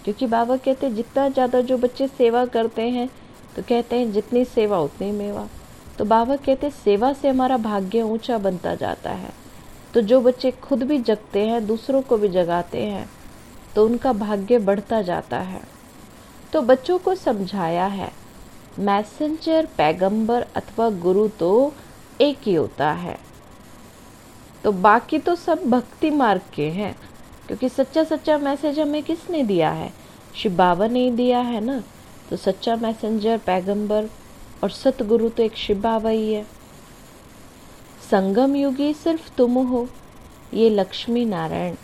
क्योंकि 0.05 0.27
बाबा 0.27 0.55
कहते 0.57 0.85
हैं, 0.85 0.95
जितना 0.95 1.27
ज़्यादा 1.29 1.61
जो 1.61 1.77
बच्चे 1.77 2.07
सेवा 2.07 2.45
करते 2.45 2.81
हैं 2.89 3.09
तो 3.55 3.61
कहते 3.61 3.95
हैं, 3.95 4.11
जितनी 4.11 4.43
सेवा 4.45 4.79
उतनी 4.79 5.11
मेवा। 5.11 5.47
तो 5.97 6.05
बाबा 6.05 6.35
कहते 6.35 6.67
हैं, 6.67 6.73
सेवा 6.75 7.11
से 7.13 7.29
हमारा 7.29 7.57
भाग्य 7.57 8.01
ऊँचा 8.03 8.37
बनता 8.37 8.73
जाता 8.75 9.11
है। 9.11 9.29
तो 9.93 10.01
जो 10.01 10.19
बच्चे 10.21 10.51
खुद 10.53 10.83
भी 10.83 10.97
जगते 10.99 11.45
हैं, 11.47 11.65
दूसरों 11.67 12.01
को 12.01 12.17
भी 12.17 12.29
जगाते 12.29 12.83
हैं 12.83 13.09
तो 13.75 13.85
उनका 13.85 14.13
भाग्य 14.15 14.59
बढ़ता 14.59 15.01
जाता 15.01 15.39
है। 15.39 15.61
तो 16.53 16.61
बच्चों 16.63 16.97
को 16.97 17.15
समझाया 17.15 17.85
है, 17.85 18.11
मैसेंजर, 18.79 19.67
पैगंबर 19.77 20.45
अथवा 20.55 20.89
गुरु 20.99 21.27
तो 21.29 21.73
एक 22.21 22.37
ही 22.43 22.53
होता 22.53 22.91
है। 22.91 23.17
तो 24.65 24.71
बाकी 24.71 25.17
तो 25.19 25.33
सब 25.35 25.63
भक्ति 25.69 26.09
मार्ग 26.09 26.41
के 26.53 26.69
हैं, 26.69 26.95
क्योंकि 27.47 27.67
सच्चा 27.69 28.03
सच्चा 28.03 28.37
मैसेज 28.37 28.79
हमें 28.79 29.01
किसने 29.03 29.43
दिया 29.43 29.69
है? 29.71 29.91
शिव 30.35 30.55
बाबा 30.55 30.87
ने 30.87 31.09
दिया 31.11 31.39
है 31.39 31.59
ना? 31.65 31.83
तो 32.29 32.35
सच्चा 32.35 32.75
मैसेंजर, 32.75 33.37
पैगंबर 33.37 34.09
और 34.63 34.69
सतगुरु 34.69 35.29
तो 35.29 35.43
एक 35.43 35.55
शिव 35.55 35.81
बाबा 35.81 36.09
ही 36.09 36.33
है। 36.33 36.43
संगम 38.11 38.55
युगी 38.55 38.93
सिर्फ़ 38.93 39.29
तुम 39.37 39.57
हो, 39.67 39.87
ये 40.53 40.69
लक्ष्मी 40.69 41.25
नारायण, 41.25 41.75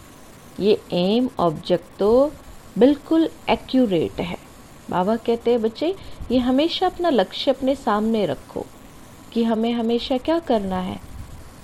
ये 0.60 0.80
एम 0.94 1.30
ऑब्जेक्ट 1.40 1.98
तो 2.00 2.32
बिल्कुल 2.78 3.30
एक्यूरेट 3.50 4.22
है। 4.22 4.38
बाबा 4.90 5.16
कहते 5.18 5.52
हैं, 5.52 5.62
बच्चे, 5.62 5.94
ये 6.32 6.38
हमेशा 6.40 6.86
अपना 6.86 7.10
लक्ष्य 7.10 7.52
अपने 7.52 7.76
सामने 7.76 8.26
रखो, 8.26 8.66
कि 9.34 9.44
हमें 9.44 9.72
हमेशा 9.74 10.18
क्या 10.18 10.40
करना 10.40 10.80
है? 10.80 11.00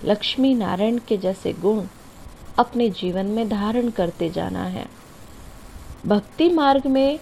लक्ष्मी 0.04 0.54
नारायण 0.54 0.98
के 0.98 1.18
जैसे 1.18 1.54
गुण 1.54 1.86
अपने 2.60 2.90
जीवन 2.90 3.26
में 3.26 3.50
धारण 3.50 3.90
करते 3.90 4.30
जाना 4.30 4.64
है। 4.64 4.86
भक्ति 6.06 6.50
मार्ग 6.50 6.88
में 6.88 7.20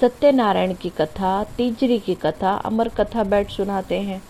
सत्यनारायण 0.00 0.74
की 0.74 0.88
कथा, 0.88 1.44
तीजरी 1.44 1.98
की 1.98 2.14
कथा, 2.14 2.54
अमर 2.54 2.88
कथा 2.88 3.24
बैठ 3.24 3.50
सुनाते 3.50 4.00
हैं। 4.00 4.22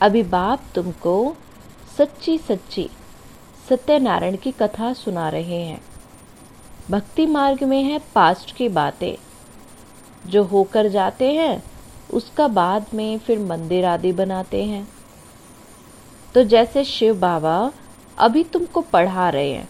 अभी 0.00 0.22
बाप 0.22 0.60
तुमको 0.74 1.36
सच्ची 1.98 2.38
सच्ची 2.38 2.90
सत्यनारायण 3.68 4.36
की 4.36 4.52
कथा 4.52 4.92
सुना 4.92 5.28
रहे 5.28 5.62
हैं। 5.62 5.80
भक्ति 6.90 7.26
मार्ग 7.26 7.64
में 7.64 7.82
है 7.82 8.00
पास्ट 8.14 8.56
की 8.56 8.68
बातें। 8.68 9.14
जो 10.30 10.44
होकर 10.44 10.88
जाते 10.88 11.32
हैं, 11.32 11.62
उसका 12.12 12.48
बाद 12.48 12.86
में 12.94 13.18
फिर 13.18 13.38
मंदिर 13.38 13.84
आदि 13.84 14.12
बनाते 14.12 14.64
हैं। 14.64 14.88
तो 16.34 16.42
जैसे 16.42 16.84
शिव 16.84 17.18
बाबा 17.20 17.72
अभी 18.18 18.44
तुमको 18.44 18.80
पढ़ा 18.80 19.28
रहे 19.30 19.50
हैं, 19.50 19.68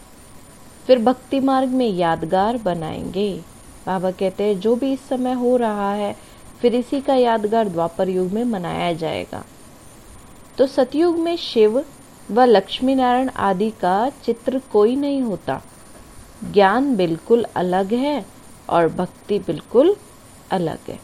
फिर 0.87 0.99
भक्ति 0.99 1.39
मार्ग 1.39 1.69
में 1.69 1.87
यादगार 1.87 2.57
बनाएँगे। 2.57 3.41
बाबा 3.87 4.11
कहते 4.11 4.43
हैं, 4.43 4.59
जो 4.59 4.75
भी 4.75 4.93
इस 4.93 5.07
समय 5.07 5.33
हो 5.33 5.57
रहा 5.57 5.93
है, 5.93 6.15
फिर 6.61 6.75
इसी 6.75 7.01
का 7.01 7.15
यादगार 7.15 7.69
द्वापर 7.69 8.09
युग 8.09 8.31
में 8.31 8.43
मनाया 8.43 8.93
जाएगा। 8.93 9.43
तो 10.57 10.67
सतयुग 10.67 11.17
में 11.17 11.37
शिव 11.37 11.83
व 12.31 12.41
लक्ष्मी 12.41 12.95
नारायण 12.95 13.29
आदि 13.29 13.69
का 13.69 14.09
चित्र 14.09 14.61
कोई 14.71 14.95
नहीं 14.95 15.21
होता। 15.21 15.61
ज्ञान 16.51 16.95
बिल्कुल 16.95 17.45
अलग 17.55 17.93
है 17.93 18.25
और 18.69 18.87
भक्ति 18.87 19.39
बिल्कुल 19.39 19.95
अलग 20.51 20.79
है। 20.89 20.99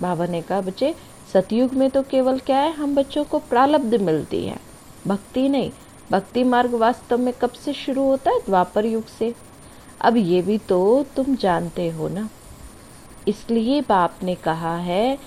बाबा 0.00 0.26
ने 0.26 0.42
कहा, 0.42 0.60
बच्चे, 0.60 0.94
सतयुग 1.32 1.72
में 1.72 1.90
तो 1.90 2.02
केवल 2.02 2.38
क्या 2.38 2.58
है, 2.58 2.72
हम 2.72 2.94
बच्चों 2.94 3.24
को 3.24 3.38
प्रालब्ध 3.38 3.94
मिलती 3.94 4.46
है। 4.46 4.69
भक्ति 5.06 5.48
नहीं। 5.48 5.70
भक्ति 6.10 6.44
मार्ग 6.44 6.74
वास्तव 6.74 7.18
में 7.18 7.34
कब 7.34 7.50
से 7.50 7.72
शुरू 7.72 8.02
होता 8.02 8.30
है? 8.30 8.40
द्वापर 8.40 8.86
युग 8.86 9.06
से। 9.06 9.34
अब 10.00 10.16
ये 10.16 10.42
भी 10.42 10.58
तो 10.58 11.06
तुम 11.16 11.36
जानते 11.36 11.88
हो 11.90 12.08
ना। 12.08 12.28
इसलिए 13.28 13.80
बाप 13.80 14.14
ने 14.22 14.34
कहा 14.34 14.76
है 14.76 15.18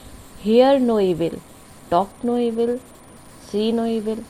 hear 0.41 0.79
no 0.79 0.99
evil 0.99 1.37
talk 1.91 2.09
no 2.25 2.37
evil 2.37 2.77
see 3.51 3.71
no 3.71 3.85
evil 3.85 4.23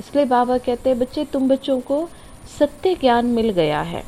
इसलिए 0.00 0.24
बाबा 0.24 0.58
कहते 0.58 0.90
हैं, 0.90 0.98
बच्चे, 0.98 1.24
तुम 1.24 1.48
बच्चों 1.48 1.80
को 1.80 2.08
सत्य 2.58 2.94
ज्ञान 2.94 3.26
मिल 3.26 3.50
गया 3.50 3.80
है। 3.80 4.04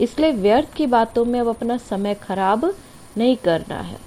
इसलिए 0.00 0.32
व्यर्थ 0.32 0.72
की 0.74 0.86
बातों 0.86 1.24
में 1.24 1.40
अब 1.40 1.48
अपना 1.48 1.76
समय 1.76 2.14
खराब 2.14 2.74
नहीं 3.16 3.36
करना 3.36 3.80
है। 3.80 3.98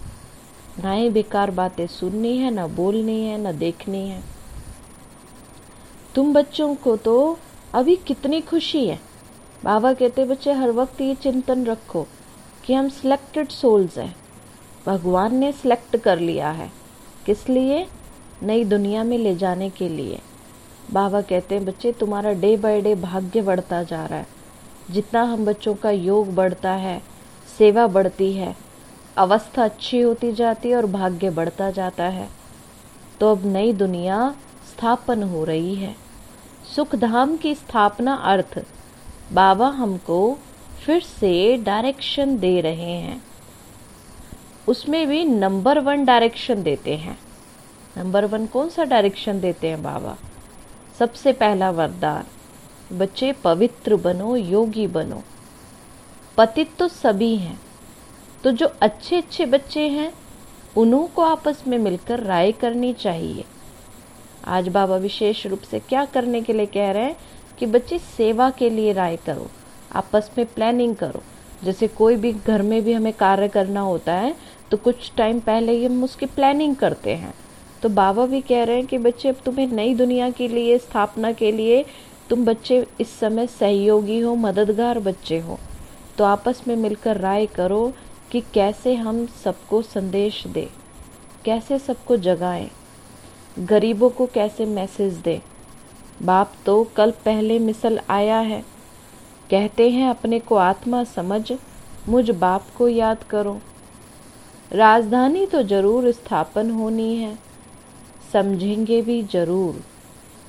ना 0.84 0.92
ही 0.92 1.10
बेकार 1.10 1.52
बातें 1.52 1.88
सुननी 1.88 2.38
है, 2.38 2.52
ना 2.52 2.68
बोलनी 2.68 3.26
है, 3.26 3.38
ना 3.38 3.52
देखनी 3.52 4.10
है। 4.10 4.33
तुम 6.16 6.34
बच्चों 6.34 6.74
को 6.76 6.96
तो 6.98 7.38
अभी 7.74 7.96
कितनी 7.98 8.42
खुशी 8.42 8.86
है। 8.88 9.00
बाबा 9.64 9.94
कहते, 9.94 10.26
बच्चे, 10.26 10.52
हर 10.52 10.72
वक्त 10.72 11.02
ये 11.02 11.16
चिंतन 11.16 11.66
रखो 11.66 12.06
कि 12.66 12.74
हम 12.74 12.90
सिलेक्टेड 12.90 13.48
सोल्स 13.48 13.98
हैं। 13.98 14.16
भगवान 14.86 15.36
ने 15.36 15.52
सिलेक्ट 15.52 15.98
कर 15.98 16.20
लिया 16.20 16.50
है। 16.52 16.72
किस 17.26 17.48
लिए? 17.50 17.86
नई 18.44 18.64
दुनिया 18.64 19.04
में 19.04 19.18
ले 19.18 19.36
जाने 19.36 19.70
के 19.70 19.90
लिए। 19.90 20.20
बाबा 20.92 21.22
कहते 21.22 21.56
हैं 21.56 21.66
बच्चे, 21.66 21.92
तुम्हारा 21.92 22.32
डे 22.34 22.56
बाय 22.58 22.82
डे 22.82 22.94
भाग्य 22.96 23.42
बढ़ता 23.42 23.82
जा 23.84 24.06
रहा 24.06 24.20
है। 24.20 24.28
जितना 24.92 25.24
हम 25.24 25.46
बच्चों 25.46 25.74
का 25.76 25.92
योग 25.92 26.34
बढ़ता 26.36 26.72
है, 26.72 27.02
सेवा 27.58 27.88
बढ़ती 27.88 28.32
है, 28.34 28.56
अवस्था 29.18 29.64
अच्छी 29.64 30.00
होती 30.02 30.32
जाती 30.34 30.70
है 30.70 30.76
और 30.76 30.86
भाग्य 30.86 31.30
बढ़ता 31.30 31.72
जाता 31.72 32.04
है 32.04 32.30
तो 33.20 33.32
अब 33.32 33.46
नई 33.46 33.74
दुनिया 33.74 34.34
स्थापन 34.68 35.24
हो 35.24 35.44
रही 35.44 35.76
है। 35.76 35.96
सुख 36.76 36.96
धाम 36.96 37.38
की 37.38 37.56
स्थापना 37.56 38.14
अर्थ, 38.14 38.66
बाबा 39.34 39.68
हमको 39.68 40.38
फिर 40.86 41.02
से 41.02 41.58
डायरेक्शन 41.58 42.38
दे 42.38 42.62
रहे 42.62 42.92
हैं। 42.92 43.24
उसमें 44.68 45.08
भी 45.08 45.26
नंबर 45.26 45.80
वन 45.80 46.06
डायरेक्शन 46.06 46.64
देते 46.64 46.96
हैं। 46.98 47.20
नंबर 47.98 48.26
वन 48.26 48.46
कौन 48.46 48.70
सा 48.70 48.84
डायरेक्शन 48.84 49.40
देते 49.40 49.68
हैं 49.68 49.84
बाबा? 49.84 50.18
सबसे 51.00 51.34
पहला 51.34 51.72
वरदान, 51.72 52.24
बच्चे 52.98 53.32
पवित्र 53.32 53.96
बनो, 53.96 54.36
योगी 54.36 54.88
बनो। 54.88 55.24
पतित 56.38 56.76
तो 56.80 56.88
सभी 56.88 57.36
हैं। 57.36 57.62
तो 58.44 58.52
जो 58.52 58.74
अच्छे 58.82 59.18
अच्छे 59.18 59.46
बच्चे 59.46 59.88
हैं, 59.88 60.14
उन्हों 60.78 61.08
को 61.08 61.22
आपस 61.22 61.64
में 61.68 61.78
मिलकर 61.78 62.20
राय 62.20 62.52
करनी 62.52 62.94
चाहिए। 62.94 63.46
आज 64.44 64.68
बाबा 64.68 64.96
विशेष 64.98 65.46
रूप 65.48 65.62
से 65.62 65.80
क्या 65.80 66.04
करने 66.06 66.42
के 66.42 66.54
लिए 66.54 66.66
कह 66.66 66.92
रहे 66.92 67.04
हैं 67.04 67.16
कि 67.60 67.66
बच्चे 67.66 67.98
सेवा 68.00 68.50
के 68.50 68.70
लिए 68.70 68.94
राय 68.94 69.16
करो, 69.18 69.50
आपस 69.92 70.30
में 70.38 70.46
प्लानिंग 70.46 70.96
करो। 70.96 71.22
जैसे 71.64 71.88
कोई 71.90 72.16
भी 72.16 72.32
घर 72.34 72.62
में 72.62 72.82
भी 72.84 72.94
हमें 72.94 73.14
कार्य 73.14 73.48
करना 73.48 73.82
होता 73.82 74.14
है 74.14 74.36
तो 74.72 74.78
कुछ 74.80 75.12
टाइम 75.18 75.40
पहले 75.40 75.72
ही 75.72 75.86
हम 75.86 76.04
उसकी 76.04 76.26
प्लानिंग 76.26 76.76
करते 76.76 77.16
हैं। 77.16 77.34
तो 77.84 77.90
बाबा 77.92 78.26
भी 78.26 78.42
कह 78.42 78.64
रहे 78.64 78.76
हैं 78.76 78.86
कि 78.86 78.98
बच्चे, 78.98 79.30
अब 79.30 79.36
तुम्हें 79.46 79.68
नई 79.68 79.96
दुनिया 79.96 80.30
के 80.30 80.48
लिए, 80.48 80.78
स्थापना 80.78 81.32
के 81.32 81.52
लिए, 81.52 81.84
तुम 82.30 82.46
बच्चे 82.46 82.86
इस 83.02 83.18
समय 83.20 83.48
सहयोगी 83.50 84.20
हो, 84.20 84.36
मददगार 84.36 85.00
बच्चे 85.00 85.40
हो। 85.40 85.60
तो 86.18 86.24
आपस 86.24 86.62
में 86.68 86.76
मिलकर 86.76 87.18
राय 87.18 87.46
करो 87.46 87.92
कि 88.32 88.42
कैसे 88.54 88.94
हम 88.96 89.26
सबको 89.44 89.82
संदेश 89.82 90.46
दे, 90.48 90.70
कैसे 91.46 91.80
सबको 91.80 92.18
जगाएँ। 92.20 92.70
गरीबों 93.60 94.10
को 94.10 94.26
कैसे 94.26 94.66
मैसेज 94.66 95.14
दे? 95.14 95.42
बाप 96.22 96.54
तो 96.66 96.84
कल 96.96 97.12
पहले 97.12 97.60
मिसल 97.60 98.00
आया 98.10 98.40
है। 98.40 98.64
कहते 99.50 99.90
हैं, 99.90 100.10
अपने 100.10 100.40
को 100.40 100.56
आत्मा 100.56 101.04
समझ, 101.04 101.52
मुझ 102.10 102.30
बाप 102.30 102.66
को 102.78 102.88
याद 102.88 103.24
करो। 103.24 103.62
राजधानी 104.72 105.46
तो 105.46 105.64
ज़रूर 105.64 106.12
स्थापन 106.12 106.72
होनी 106.72 107.16
है। 107.16 107.38
समझेंगे 108.34 109.02
भी 109.02 109.24
ज़रूर। 109.24 109.84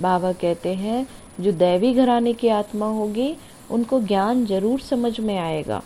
बाबा 0.01 0.33
कहते 0.33 0.75
हैं, 0.75 1.07
जो 1.41 1.53
दैवी 1.53 1.95
घराने 1.95 2.33
की 2.33 2.49
आत्मा 2.49 2.87
होगी, 2.87 3.37
उनको 3.71 4.01
ज्ञान 4.01 4.47
ज़रूर 4.47 4.81
समझ 4.81 5.21
में 5.21 5.39
आएगा। 5.39 5.83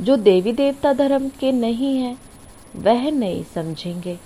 जो 0.00 0.16
देवी 0.16 0.52
देवता 0.52 0.92
धर्म 0.92 1.28
के 1.28 1.52
नहीं 1.52 1.96
है, 1.96 2.16
वह 2.76 3.10
नहीं 3.10 3.44
समझेंगे। 3.44 4.18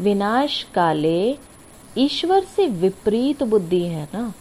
विनाश 0.00 0.62
काले 0.62 1.38
ईश्वर 1.98 2.44
से 2.44 2.66
विपरीत 2.66 3.42
बुद्धि 3.42 3.82
है 3.82 4.08
ना? 4.14 4.32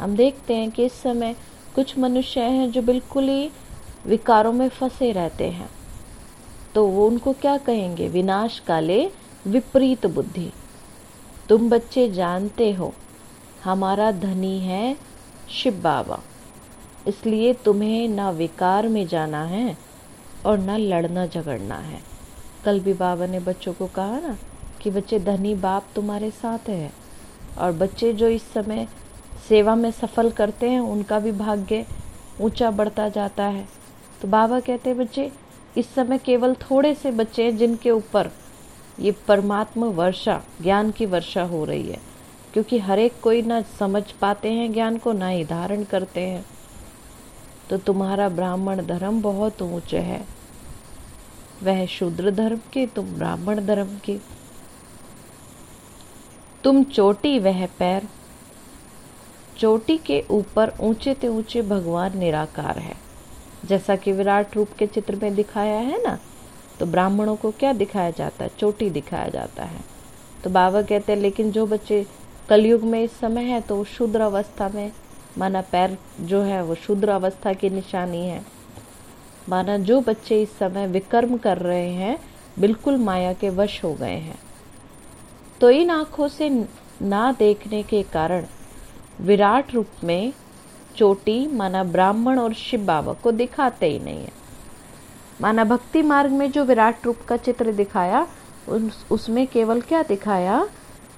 हम 0.00 0.16
देखते 0.16 0.54
हैं 0.54 0.70
कि 0.70 0.84
इस 0.84 0.92
समय 0.92 1.36
कुछ 1.74 1.98
मनुष्य 1.98 2.40
हैं 2.40 2.70
जो 2.70 2.82
बिल्कुल 2.82 3.28
ही 3.28 3.50
विकारों 4.06 4.52
में 4.52 4.68
फंसे 4.68 5.12
रहते 5.12 5.48
हैं। 5.50 5.68
तो 6.74 6.86
वो 6.86 7.06
उनको 7.06 7.32
क्या 7.32 7.56
कहेंगे? 7.56 8.08
विनाश 8.08 8.58
काले 8.58 9.10
विपरीत 9.46 10.06
बुद्धि। 10.06 10.52
तुम 11.48 11.70
बच्चे 11.70 12.08
जानते 12.10 12.72
हो, 12.72 12.92
हमारा 13.64 14.12
धनी 14.12 14.58
है 14.58 14.96
शिव 15.50 15.80
बाबा। 15.80 16.20
इसलिए 17.08 17.54
तुम्हें 17.54 18.08
ना 18.08 18.30
विकार 18.30 18.88
में 18.88 19.06
जाना 19.06 19.44
है 19.44 19.76
और 20.46 20.58
ना 20.58 20.76
लड़ना 20.76 21.26
झगड़ना 21.26 21.74
है। 21.74 22.00
कल 22.64 22.80
भी 22.80 22.92
बाबा 22.92 23.26
ने 23.26 23.40
बच्चों 23.40 23.72
को 23.72 23.86
कहा 23.86 24.20
ना 24.20 24.36
कि 24.82 24.90
बच्चे 24.90 25.18
धनी 25.20 25.54
बाप 25.54 25.84
तुम्हारे 25.94 26.30
साथ 26.30 26.68
है 26.68 26.92
और 27.58 27.72
बच्चे 27.72 28.12
जो 28.12 28.28
इस 28.28 28.52
समय 28.52 28.88
सेवा 29.48 29.74
में 29.74 29.90
सफल 29.90 30.30
करते 30.30 30.70
हैं, 30.70 30.80
उनका 30.80 31.18
भी 31.18 31.32
भाग्य 31.32 31.86
ऊँचा 32.40 32.70
बढ़ता 32.70 33.08
जाता 33.08 33.44
है। 33.44 33.68
तो 34.22 34.28
बाबा 34.28 34.60
कहते 34.60 34.90
हैं, 34.90 34.98
बच्चे, 34.98 35.32
इस 35.76 35.94
समय 35.94 36.18
केवल 36.18 36.54
थोड़े 36.54 36.94
से 36.94 37.10
बच्चे 37.10 37.44
हैं 37.44 37.56
जिनके 37.56 37.90
ऊपर 37.90 38.30
ये 39.00 39.12
परमात्मा 39.12 39.86
वर्षा, 39.86 40.42
ज्ञान 40.62 40.90
की 40.90 41.06
वर्षा 41.06 41.42
हो 41.42 41.64
रही 41.64 41.90
है। 41.90 41.98
क्योंकि 42.52 42.78
हर 42.78 42.98
एक 42.98 43.20
कोई 43.22 43.42
ना 43.42 43.62
समझ 43.62 44.12
पाते 44.12 44.52
हैं, 44.52 44.72
ज्ञान 44.72 44.98
को 44.98 45.12
ना 45.12 45.28
ही 45.28 45.44
धारण 45.44 45.84
करते 45.84 46.20
हैं। 46.20 46.44
तो 47.70 47.78
तुम्हारा 47.78 48.28
ब्राह्मण 48.28 48.86
धर्म 48.86 49.22
बहुत 49.22 49.62
ऊँचे 49.62 49.98
है। 49.98 50.26
वह 51.62 51.86
शूद्र 51.86 52.30
धर्म 52.30 52.60
के, 52.72 52.86
तुम 52.86 53.06
ब्राह्मण 53.06 53.66
धर्म 53.66 53.98
के। 54.04 54.39
तुम 56.64 56.82
चोटी 56.84 57.38
वह 57.38 57.66
पैर। 57.78 58.06
चोटी 59.58 59.96
के 59.96 60.22
ऊपर 60.30 60.72
ऊँचे 60.80 61.14
ते 61.14 61.28
ऊँचे 61.28 61.62
भगवान 61.62 62.18
निराकार 62.18 62.78
है। 62.78 62.94
जैसा 63.64 63.96
कि 63.96 64.12
विराट 64.12 64.56
रूप 64.56 64.72
के 64.78 64.86
चित्र 64.86 65.16
में 65.16 65.34
दिखाया 65.34 65.78
है 65.78 66.02
ना 66.02 66.18
तो 66.80 66.86
ब्राह्मणों 66.86 67.36
को 67.36 67.50
क्या 67.50 67.72
दिखाया 67.72 68.10
जाता 68.10 68.44
है? 68.44 68.50
चोटी 68.58 68.88
दिखाया 68.90 69.28
जाता 69.28 69.64
है। 69.64 69.80
तो 70.44 70.50
बाबा 70.50 70.82
कहते 70.82 71.12
हैं, 71.12 71.20
लेकिन 71.20 71.50
जो 71.50 71.66
बच्चे 71.66 72.04
कलयुग 72.48 72.82
में 72.82 73.02
इस 73.02 73.18
समय 73.18 73.44
है 73.44 73.60
तो 73.60 73.82
शुद्र 73.86 74.20
अवस्था 74.20 74.68
में, 74.68 74.92
माना 75.38 75.60
पैर 75.62 75.96
जो 76.20 76.42
है, 76.42 76.62
वो 76.62 76.74
शुद्र 76.76 77.08
अवस्था 77.08 77.52
की 77.52 77.70
निशानी 77.70 78.24
है। 78.26 78.42
माना 79.48 79.76
जो 79.78 80.00
बच्चे 80.00 80.42
इस 80.42 80.56
समय 80.58 80.86
विकर्म 80.88 81.36
कर 81.36 81.58
रहे 81.58 81.88
हैं, 81.88 82.18
बिल्कुल 82.58 82.96
माया 82.98 83.32
के 83.32 83.50
वश 83.50 83.82
हो 83.84 83.94
गए 83.94 84.16
हैं। 84.18 84.38
तो 85.60 85.70
इन 85.70 85.90
आँखों 85.90 86.28
से 86.28 86.66
ना 87.02 87.32
देखने 87.32 87.82
के 87.82 88.02
कारण 88.02 88.44
विराट 89.20 89.74
रूप 89.74 89.86
में 90.04 90.32
चोटी 90.96 91.46
माना 91.46 91.84
ब्राह्मण 91.84 92.38
और 92.38 92.54
शिव 92.54 92.80
बाबा 92.80 93.12
को 93.12 93.32
दिखाते 93.32 93.86
ही 93.86 93.98
नहीं 93.98 94.22
है। 94.24 94.32
माना 95.40 95.64
भक्ति 95.64 96.02
मार्ग 96.02 96.30
में 96.30 96.50
जो 96.50 96.64
विराट 96.64 97.06
रूप 97.06 97.18
का 97.28 97.36
चित्र 97.36 97.72
दिखाया 97.72 98.26
उस, 98.68 99.06
उसमें 99.10 99.46
केवल 99.46 99.80
क्या 99.80 100.02
दिखाया? 100.02 100.68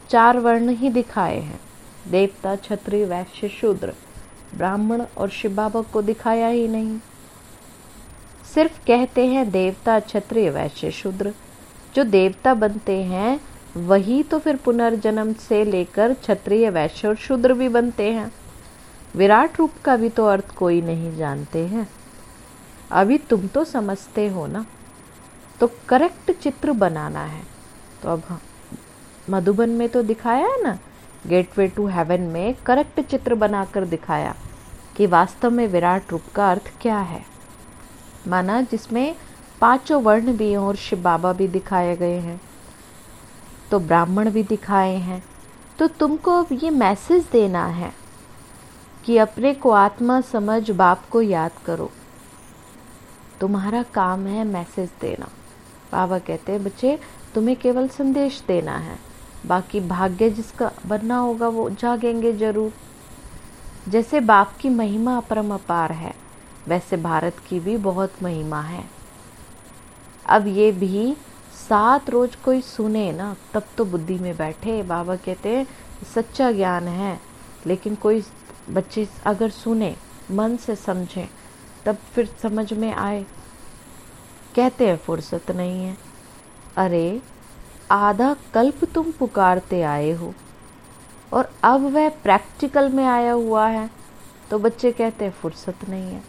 चार 0.09 0.39
वर्ण 0.39 0.69
ही 0.69 0.89
दिखाए 0.89 1.39
हैं। 1.39 1.61
देवता 2.09 2.57
छत्री 2.57 3.05
वैश्य 3.05 3.49
शूद्र। 3.49 3.95
ब्राह्मण 4.55 5.03
और 5.19 5.29
शिव 5.29 5.55
बाबा 5.55 5.83
को 5.83 6.03
दिखाया 6.03 6.49
ही 6.49 6.69
नहीं। 6.69 6.99
सिर्फ़ 8.55 8.87
कहते 8.87 9.27
हैं 9.27 9.51
देवता 9.51 10.01
क्षत्रिय 10.01 10.51
वैश्य 10.51 10.91
शूद्र। 10.91 11.35
जो 11.95 12.05
देवता 12.05 12.55
बनते 12.55 13.03
हैं 13.03 13.41
वही 13.77 14.23
तो 14.23 14.39
फिर 14.39 14.57
पुनर्जन्म 14.57 15.33
से 15.33 15.65
लेकर 15.65 16.15
क्षत्रिय 16.15 16.71
वैश्य 16.71 17.09
और 17.09 17.15
शूद्र 17.17 17.55
भी 17.55 17.69
बनते 17.69 18.11
हैं। 18.13 18.33
विराट 19.17 19.59
रूप 19.59 19.73
का 19.85 19.97
भी 19.97 20.09
तो 20.09 20.27
अर्थ 20.27 20.55
कोई 20.55 20.81
नहीं 20.83 21.17
जानते 21.17 21.67
हैं। 21.67 21.89
अभी 22.91 23.19
तुम 23.19 23.47
तो 23.47 23.65
समझते 23.65 24.29
हो 24.29 24.47
ना? 24.47 24.67
तो 25.61 25.71
करेक्ट 25.89 26.31
चित्र 26.31 26.73
बनाना 26.73 27.25
है। 27.25 27.43
तो 28.03 28.09
अब 28.09 28.23
हाँ, 28.29 28.41
मधुबन 29.31 29.71
में 29.71 29.89
तो 29.89 30.03
दिखाया 30.03 30.47
है 30.47 30.63
ना? 30.63 30.79
गेटवे 31.27 31.69
टू 31.69 31.87
हेवन 31.87 32.21
में 32.21 32.55
करेक्ट 32.67 33.01
चित्र 33.01 33.35
बनाकर 33.35 33.85
दिखाया 33.85 34.35
कि 34.97 35.07
वास्तव 35.07 35.51
में 35.51 35.67
विराट 35.69 36.13
रूप 36.13 36.23
का 36.35 36.51
अर्थ 36.51 36.73
क्या 36.81 36.99
है। 36.99 37.25
माना 38.29 38.61
जिसमें 38.63 39.15
पाँचों 39.61 40.03
वर्ण 40.03 40.37
भी 40.37 40.57
और 40.57 40.77
शिव 40.77 41.03
बाबा 41.03 41.33
भी 41.33 41.49
दिखाए 41.49 41.97
गए 41.97 42.19
हैं। 42.19 42.41
तो 43.73 43.79
ब्राह्मण 43.81 44.31
भी 44.31 44.43
दिखाए 44.43 44.97
हैं। 44.97 45.23
तो 45.79 45.87
तुमको 45.89 46.33
अब 46.33 46.49
ये 46.53 46.71
मैसेज 46.71 47.27
देना 47.33 47.65
है 47.67 47.93
कि 49.05 49.17
अपने 49.19 49.55
को 49.55 49.71
आत्मा 49.71 50.21
समझ 50.21 50.71
बाप 50.71 51.09
को 51.11 51.23
याद 51.23 51.53
करो। 51.67 51.91
तुम्हारा 53.41 53.83
काम 53.83 54.27
है 54.27 54.45
मैसेज 54.45 54.91
देना। 55.01 55.29
बाबा 55.93 56.19
कहते 56.19 56.53
हैं, 56.53 56.65
बच्चे, 56.65 56.99
तुम्हें 57.35 57.57
केवल 57.57 57.89
संदेश 57.89 58.43
देना 58.49 58.77
है। 58.77 58.99
बाकी 59.47 59.81
भाग्य 59.81 60.31
जिसका 60.31 60.71
बनना 60.87 61.17
होगा 61.17 61.49
वो 61.49 61.69
जागेंगे 61.71 62.33
ज़रूर। 62.33 62.73
जैसे 63.89 64.21
बाप 64.21 64.57
की 64.61 64.69
महिमा 64.69 65.17
अपरम 65.17 65.55
अपार 65.55 65.93
है, 65.93 66.15
वैसे 66.69 66.97
भारत 66.97 67.37
की 67.49 67.61
भी 67.61 67.77
बहुत 67.77 68.23
महिमा 68.23 68.61
है। 68.61 68.85
अब 70.27 70.47
ये 70.47 70.73
भी 70.73 71.17
सात 71.69 72.11
रोज 72.11 72.35
कोई 72.35 72.61
सुने 72.61 73.13
ना, 73.13 73.37
तब 73.55 73.63
तो 73.77 73.85
बुद्धि 73.85 74.19
में 74.19 74.37
बैठे। 74.37 74.83
बाबा 74.83 75.17
कहते 75.17 75.49
हैं, 75.49 75.67
सच्चा 76.15 76.53
ज्ञान 76.53 76.89
है, 76.89 77.21
लेकिन 77.67 77.95
कोई 77.95 78.23
बच्चे 78.71 79.09
अगर 79.27 79.51
सुने, 79.51 79.97
मन 80.31 80.57
से 80.57 80.77
समझें, 80.77 81.29
तब 81.87 81.97
फिर 81.97 82.37
समझ 82.43 82.73
में 82.73 82.95
आए। 82.95 83.27
कहते 84.57 84.89
हैं, 84.89 84.97
फुर्सत 84.97 85.51
नहीं 85.51 85.85
है। 85.85 85.97
अरे, 86.77 87.23
आधा 87.91 88.37
कल्प 88.55 88.85
तुम 88.85 89.13
पुकारते 89.13 89.83
आए 89.83 90.11
हो, 90.11 90.35
और 91.33 91.53
अब 91.63 91.81
वह 91.81 92.09
प्रैक्टिकल 92.09 92.89
में 92.89 93.07
आया 93.07 93.33
हुआ 93.33 93.69
है। 93.69 93.91
तो 94.51 94.59
बच्चे 94.59 94.93
कहते 94.93 95.25
हैं, 95.25 95.33
फुर्सत 95.33 95.75
नहीं 95.89 96.13
है। 96.13 96.23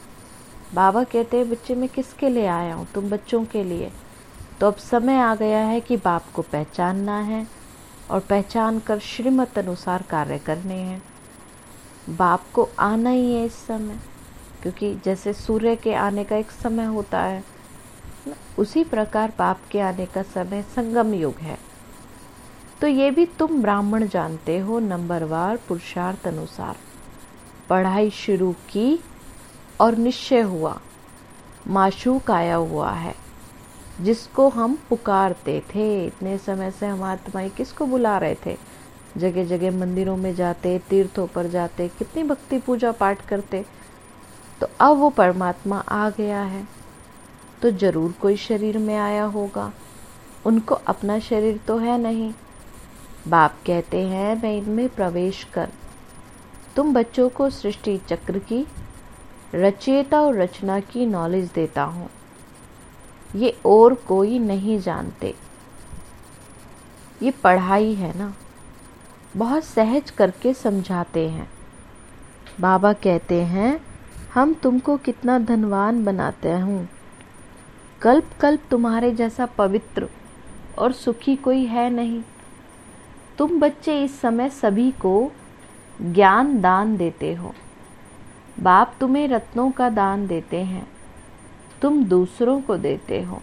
बाबा 0.74 1.04
कहते 1.04 1.38
हैं, 1.38 1.50
बच्चे, 1.50 1.76
मैं 1.76 1.90
किसके 1.90 2.30
लिए 2.30 2.48
आया 2.48 2.76
हूँ? 2.76 2.88
तुम 2.94 3.10
बच्चों 3.10 3.46
के 3.46 3.64
लिए। 3.64 3.92
तो 4.64 4.68
अब 4.68 4.76
समय 4.76 5.18
आ 5.18 5.34
गया 5.36 5.60
है 5.60 5.80
कि 5.82 5.96
बाप 5.98 6.26
को 6.34 6.42
पहचानना 6.42 7.18
है 7.20 7.46
और 8.12 8.20
पहचान 8.20 8.78
कर 8.80 9.00
श्रीमत 9.00 9.58
अनुसार 9.58 10.02
कार्य 10.02 10.38
करने 10.40 10.74
हैं। 10.74 11.02
बाप 12.10 12.44
को 12.54 12.68
आना 12.80 13.10
ही 13.10 13.34
है 13.34 13.44
इस 13.46 13.56
समय, 13.68 14.00
क्योंकि 14.62 14.94
जैसे 14.96 15.34
सूर्य 15.34 15.76
के 15.76 15.94
आने 15.94 16.24
का 16.24 16.36
एक 16.36 16.52
समय 16.52 16.86
होता 16.86 17.22
है, 17.22 17.44
उसी 18.58 18.84
प्रकार 18.84 19.34
बाप 19.40 19.62
के 19.72 19.80
आने 19.80 20.06
का 20.06 20.22
समय 20.24 20.62
संगम 20.76 21.14
युग 21.14 21.40
है। 21.40 21.58
तो 22.82 22.88
ये 22.88 23.10
भी 23.12 23.26
तुम 23.40 23.62
ब्राह्मण 23.62 24.08
जानते 24.08 24.58
हो 24.60 24.80
नंबरवार 24.80 25.58
पुरुषार्थ 25.68 26.28
अनुसार। 26.28 26.78
पढ़ाई 27.70 28.10
शुरू 28.10 28.52
की 28.70 29.00
और 29.82 29.98
निश्चय 29.98 30.42
हुआ, 30.42 30.78
माशूक 31.68 32.32
आया 32.32 32.56
हुआ 32.56 32.92
है। 32.92 33.23
जिसको 34.02 34.50
हम 34.50 34.80
पुकारते 34.90 35.64
थे। 35.76 36.06
इतने 36.06 36.38
समय 36.38 36.72
से 36.72 36.86
हम 36.86 37.04
आत्माएँ 37.04 37.50
किसको 37.50 37.86
बुला 37.86 38.18
रहे 38.18 38.36
थे? 38.46 38.58
जगह 39.18 39.46
जगह 39.46 39.72
मंदिरों 39.72 40.18
में 40.18 40.36
जाते, 40.36 40.82
तीर्थों 40.90 41.28
पर 41.28 41.48
जाते, 41.48 41.88
कितनी 41.88 42.24
भक्ति 42.24 42.58
पूजा 42.58 42.92
पाठ 42.92 43.26
करते। 43.26 43.66
तो 44.62 44.68
अब 44.80 44.98
वो 44.98 45.10
परमात्मा 45.10 45.80
आ 45.80 46.10
गया 46.10 46.42
है। 46.42 46.68
तो 47.62 47.72
ज़रूर 47.72 48.12
कोई 48.12 48.38
शरीर 48.38 48.78
में 48.78 48.98
आया 48.98 49.24
होगा। 49.24 49.74
उनको 50.46 50.76
अपना 50.76 51.20
शरीर 51.20 51.60
तो 51.68 51.78
है 51.78 51.98
नहीं। 51.98 52.34
बाप 53.28 53.56
कहते 53.68 54.02
हैं, 54.08 54.42
मैं 54.44 54.58
इनमें 54.58 54.90
प्रवेश 54.90 55.44
कर। 55.44 55.70
तुम 56.76 56.94
बच्चों 56.94 57.30
को 57.30 57.50
सृष्टि 57.50 57.98
चक्र 57.98 58.40
की 58.40 58.68
रचयिता 59.56 60.22
और 60.22 60.38
रचना 60.38 60.80
की 60.80 61.06
नॉलेज 61.06 61.52
देता 61.56 61.84
हूँ। 61.84 62.10
ये 63.36 63.60
और 63.66 63.94
कोई 63.94 64.40
नहीं 64.40 64.80
जानते। 64.80 65.36
ये 67.24 67.32
पढ़ाई 67.32 67.94
है 67.94 68.18
ना? 68.18 68.34
बहुत 69.38 69.64
सहज 69.64 70.10
करके 70.10 70.54
समझाते 70.54 71.30
हैं। 71.30 71.50
बाबा 72.60 72.94
कहते 72.94 73.44
हैं, 73.44 73.86
हम 74.34 74.54
तुमको 74.54 74.98
कितना 74.98 75.40
धनवान 75.40 76.06
बनाते 76.06 76.52
हूँ। 76.52 76.90
कल्प 78.02 78.30
कल्प 78.40 78.62
तुम्हारे 78.72 79.12
जैसा 79.12 79.46
पवित्र 79.46 80.10
और 80.78 80.92
सुखी 80.92 81.36
कोई 81.36 81.66
है 81.66 81.90
नहीं। 81.90 82.24
तुम 83.38 83.60
बच्चे 83.60 84.04
इस 84.04 84.22
समय 84.22 84.50
सभी 84.50 84.92
को 84.92 85.32
ज्ञान 86.02 86.62
दान 86.62 86.98
देते 86.98 87.34
हो। 87.34 87.54
बाप 88.60 88.96
तुम्हें 89.00 89.28
रत्नों 89.28 89.72
का 89.72 89.90
दान 89.90 90.28
देते 90.28 90.58
हैं। 90.58 90.93
तुम 91.84 92.04
दूसरों 92.06 92.60
को 92.62 92.78
देते 92.78 93.22
हो। 93.22 93.42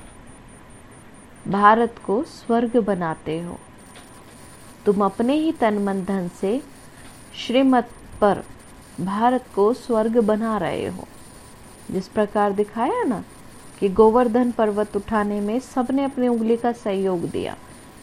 भारत 1.49 1.95
को 2.07 2.23
स्वर्ग 2.23 2.77
बनाते 2.77 3.41
हो। 3.41 3.59
तुम 4.87 5.05
अपने 5.05 5.35
ही 5.35 5.53
तन 5.53 5.79
मन 5.79 6.03
धन 6.05 6.29
से 6.41 6.61
श्रीमत 7.37 7.91
पर 8.21 8.43
भारत 9.01 9.45
को 9.55 9.73
स्वर्ग 9.73 10.19
बना 10.19 10.57
रहे 10.59 10.87
हो। 10.87 11.05
जिस 11.91 12.09
प्रकार 12.09 12.53
दिखाया 12.53 13.03
ना 13.05 13.23
कि 13.81 13.89
गोवर्धन 13.89 14.51
पर्वत 14.51 14.97
उठाने 14.97 15.41
में 15.41 15.59
सबने 15.61 16.05
अपनी 16.05 16.29
उंगली 16.29 16.57
का 16.57 16.73
सहयोग 16.73 17.29
दिया 17.31 17.57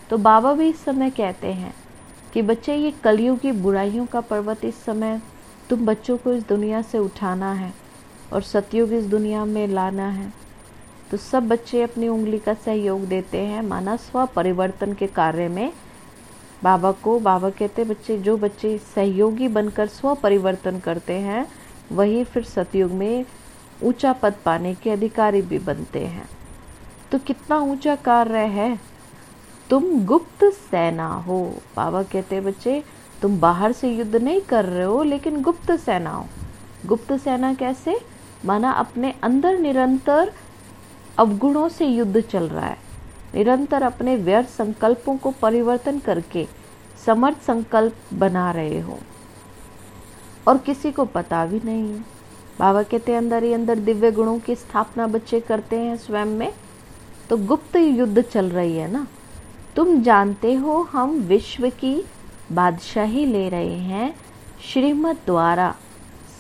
तो 0.10 0.18
बाबा 0.18 0.54
भी 0.54 0.70
इस 0.70 0.84
समय 0.84 1.10
कहते 1.10 1.54
हैं 1.54 1.74
कि 2.34 2.42
बच्चे, 2.42 2.76
ये 2.76 2.92
कलियों 3.04 3.36
की 3.38 3.52
बुराइयों 3.52 4.06
का 4.06 4.22
पर्वत 4.22 4.66
इस 4.66 4.84
समय 4.84 5.22
तुम 5.70 5.86
बच्चों 5.86 6.18
को 6.18 6.34
इस 6.34 6.48
दुनिया 6.48 6.82
से 6.82 6.98
उठाना 6.98 7.52
है। 7.54 7.74
और 8.34 8.42
सतयुग 8.42 8.94
इस 8.94 9.06
दुनिया 9.06 9.46
में 9.46 9.68
लाना 9.68 10.10
है। 10.10 10.34
तो 11.12 11.18
सब 11.18 11.48
बच्चे 11.48 11.82
अपनी 11.82 12.08
उंगली 12.08 12.40
का 12.40 12.54
सहयोग 12.54 13.02
देते 13.02 13.38
हैं। 13.38 13.62
माना 13.62 13.96
स्व 13.96 14.26
परिवर्तन 14.26 14.94
के 14.94 15.08
कार्य 15.08 15.48
में 15.48 15.74
बाबा 16.64 16.92
को, 16.92 17.20
बाबा 17.20 17.50
कहते 17.50 17.84
बच्चे, 17.84 18.18
जो 18.18 18.38
बच्चे 18.38 18.78
सहयोगी 18.96 19.48
बनकर 19.48 19.88
स्व 19.88 20.16
परिवर्तन 20.16 20.80
करते 20.80 21.14
हैं, 21.14 21.48
वही 21.92 22.24
फिर 22.24 22.44
सतयुग 22.44 22.92
में 22.92 23.26
ऊँचा 23.84 24.14
पद 24.14 24.34
पाने 24.46 24.76
के 24.76 24.90
अधिकारी 24.90 25.42
भी 25.42 25.60
बनते 25.60 26.00
हैं। 26.00 26.30
तो 27.12 27.20
कितना 27.20 27.58
ऊँचा 27.58 27.96
कार्य 27.96 28.38
है? 28.38 28.80
तुम 29.70 30.06
गुप्त 30.06 30.44
सेना 30.44 31.08
हो। 31.08 31.54
बाबा 31.76 32.04
कहते 32.04 32.42
बच्चे, 32.42 32.84
तुम 33.22 33.40
बाहर 33.40 33.72
से 33.72 33.90
युद्ध 33.90 34.16
नहीं 34.16 34.42
कर 34.42 34.66
रहे 34.66 34.86
हो, 34.86 35.04
लेकिन 35.04 35.42
गुप्त 35.42 35.72
सेना 35.72 36.10
हो। 36.10 36.26
गुप्त 36.86 37.14
सेना 37.14 37.54
कैसे? 37.54 38.17
माना 38.46 38.72
अपने 38.72 39.16
अंदर 39.24 39.60
निरंतर 39.60 40.32
अवगुणों 41.18 41.70
से 41.70 41.86
युद्ध 41.86 42.22
चल 42.22 42.50
रहा 42.50 42.66
है। 42.66 42.78
निरंतर 43.36 43.84
अपने 43.84 44.16
व्यर्थ 44.16 44.50
संकल्पों 44.50 45.18
को 45.18 45.32
परिवर्तन 45.32 46.00
करके 46.00 46.48
समर्थ 47.06 47.42
संकल्प 47.42 47.96
बना 48.14 48.52
रहे 48.52 48.80
हो। 48.80 49.00
और 50.48 50.58
किसी 50.58 50.92
को 50.92 51.06
पता 51.06 51.46
भी 51.46 51.62
नहीं 51.66 51.94
है। 51.94 52.00
बाबा 52.60 52.84
कहते 52.84 53.16
अंदर 53.16 53.44
ही 53.44 53.54
अंदर 53.54 53.80
दिव्य 53.80 54.12
गुणों 54.12 54.40
की 54.40 54.56
स्थापना 54.56 55.08
बच्चे 55.08 55.40
करते 55.40 55.80
हैं 55.80 55.98
स्वयं 55.98 56.26
में। 56.26 56.54
तो 57.30 57.38
गुप्त 57.38 57.76
युद्ध 57.76 58.22
चल 58.22 58.50
रही 58.50 58.78
है 58.78 58.92
ना? 58.92 59.08
तुम 59.76 60.02
जानते 60.02 60.54
हो, 60.54 60.82
हम 60.82 61.12
विश्व 61.12 61.70
की 61.70 62.06
बादशाही 62.52 63.26
ले 63.26 63.50
रहे 63.50 63.78
हैं 63.78 64.16
श्रीमद 64.74 65.18
द्वारा 65.26 65.76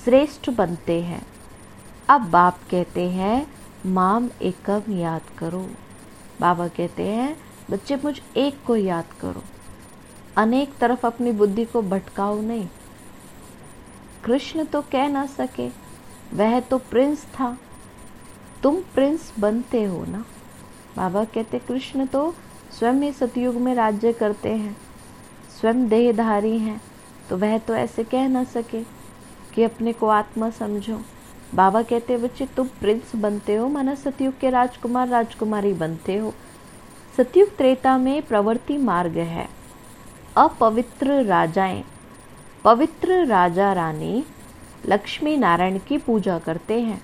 श्रेष्ठ 0.04 0.50
बनते 0.50 1.02
हैं। 1.02 1.26
अब 2.10 2.22
बाप 2.22 2.60
कहते 2.72 3.10
हैं, 3.10 3.48
माम 3.86 4.30
एकम 4.42 4.92
याद 4.92 5.22
करो। 5.38 5.60
बाबा 6.42 6.68
कहते 6.68 7.04
हैं, 7.04 7.36
बच्चे, 7.72 7.96
मुझ 7.96 8.20
एक 8.38 8.64
को 8.68 8.76
याद 8.76 9.12
करो। 9.22 9.42
अनेक 10.38 10.78
तरफ़ 10.78 11.06
अपनी 11.08 11.32
बुद्धि 11.32 11.66
को 11.66 11.82
भटकाओ 11.82 12.40
नहीं। 12.42 12.68
कृष्ण 14.26 14.66
तो 14.66 14.82
कह 14.82 15.08
ना 15.08 15.26
सके, 15.26 15.68
वह 16.34 16.60
तो 16.60 16.78
प्रिंस 16.78 17.26
था। 17.34 17.58
तुम 18.64 18.76
प्रिंस 18.94 19.34
बनते 19.40 19.84
हो 19.84 20.04
ना? 20.06 20.24
बाबा 20.98 21.24
कहते, 21.24 21.60
कृष्ण 21.60 22.06
तो 22.06 22.34
स्वयं 22.72 22.94
ही 22.94 23.12
सतयुग 23.12 23.56
में 23.56 23.74
राज्य 23.76 24.14
करते 24.14 24.50
हैं, 24.50 24.76
स्वयं 25.62 25.88
देहधारी 25.90 26.58
हैं 26.60 26.82
तो 27.30 27.38
वह 27.38 27.58
तो 27.58 27.76
ऐसे 27.76 28.04
कह 28.04 28.28
ना 28.28 28.44
सके 28.46 28.84
कि 29.54 29.64
अपने 29.64 29.94
को 29.94 30.08
आत्मा 30.08 30.50
समझो। 30.50 31.02
बाबा 31.56 31.82
कहते 31.82 32.18
बच्चे, 32.18 32.46
तुम 32.46 32.68
प्रिंस 32.68 33.16
बनते 33.16 33.56
हो, 33.56 33.68
माना 33.68 33.96
सतयुग 33.96 34.40
के 34.40 34.50
राजकुमार 34.50 35.08
राजकुमारी 35.08 35.74
बनते 35.74 36.16
हो। 36.18 36.34
सतयुग 37.18 37.56
त्रेता 37.58 37.98
में 37.98 38.22
प्रवृत्ति 38.22 38.78
मार्ग 38.78 39.18
है। 39.18 39.48
अपवित्र 40.38 41.24
राजाएँ, 41.24 41.84
पवित्र 42.64 43.26
राजा 43.26 43.74
रानी 43.74 44.24
लक्ष्मी 44.86 45.38
नारायण 45.38 45.80
की 45.88 45.98
पूजा 45.98 46.40
करते 46.40 46.80
हैं। 46.82 47.02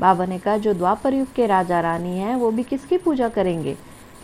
बाबा 0.00 0.24
ने 0.26 0.38
कहा, 0.38 0.56
जो 0.56 0.74
द्वापर 0.74 1.14
युग 1.14 1.32
के 1.32 1.46
राजा 1.46 1.80
रानी 1.80 2.18
हैं, 2.18 2.36
वो 2.36 2.50
भी 2.50 2.62
किसकी 2.62 2.98
पूजा 2.98 3.28
करेंगे? 3.28 3.76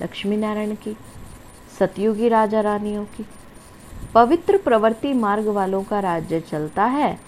लक्ष्मी 0.02 0.36
नारायण 0.36 0.74
की, 0.74 0.96
सतयुगी 1.78 2.28
राजा 2.28 2.60
रानियों 2.60 3.04
की। 3.04 3.26
पवित्र 4.14 4.56
प्रवृत्ति 4.56 5.12
मार्ग 5.12 5.46
वालों 5.46 5.82
का 5.82 6.00
राज्य 6.00 6.40
चलता 6.40 6.84
है, 6.84 7.20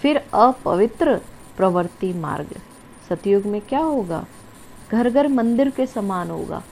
फिर 0.00 0.16
अपवित्र 0.34 1.20
प्रवृत्ति 1.56 2.12
मार्ग। 2.12 2.60
सतयुग 3.08 3.44
में 3.44 3.60
क्या 3.60 3.80
होगा? 3.80 4.26
घर 4.92 5.10
घर 5.10 5.28
मंदिर 5.28 5.70
के 5.70 5.86
समान 5.86 6.30
होगा। 6.30 6.62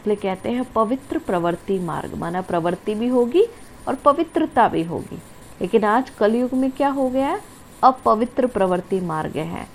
इसलिए 0.00 0.16
कहते 0.16 0.50
हैं 0.50 0.64
पवित्र 0.64 1.18
प्रवृत्ति 1.18 1.78
मार्ग। 1.78 2.14
माना 2.14 2.40
प्रवृत्ति 2.40 2.94
भी 2.94 3.08
होगी 3.08 3.46
और 3.88 3.94
पवित्रता 3.94 4.68
भी 4.68 4.82
होगी। 4.82 5.22
लेकिन 5.60 5.84
आज 5.84 6.10
कलयुग 6.10 6.54
में 6.54 6.70
क्या 6.70 6.88
हो 6.88 7.08
गया 7.08 7.28
है? 7.28 7.40
अपवित्र 7.82 8.46
प्रवृत्ति 8.46 9.00
मार्ग 9.00 9.36
है। 9.36 9.68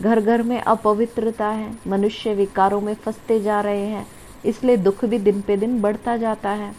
घर 0.00 0.20
घर 0.20 0.42
में 0.42 0.60
अपवित्रता 0.60 1.48
है। 1.48 1.78
मनुष्य 1.86 2.34
विकारों 2.34 2.80
में 2.80 2.94
फंसते 2.94 3.40
जा 3.40 3.60
रहे 3.60 3.86
हैं। 3.86 4.08
इसलिए 4.44 4.76
दुख 4.76 5.04
भी 5.04 5.18
दिन 5.18 5.40
पे 5.40 5.56
दिन 5.56 5.80
बढ़ता 5.80 6.16
जाता 6.16 6.50
है। 6.50 6.74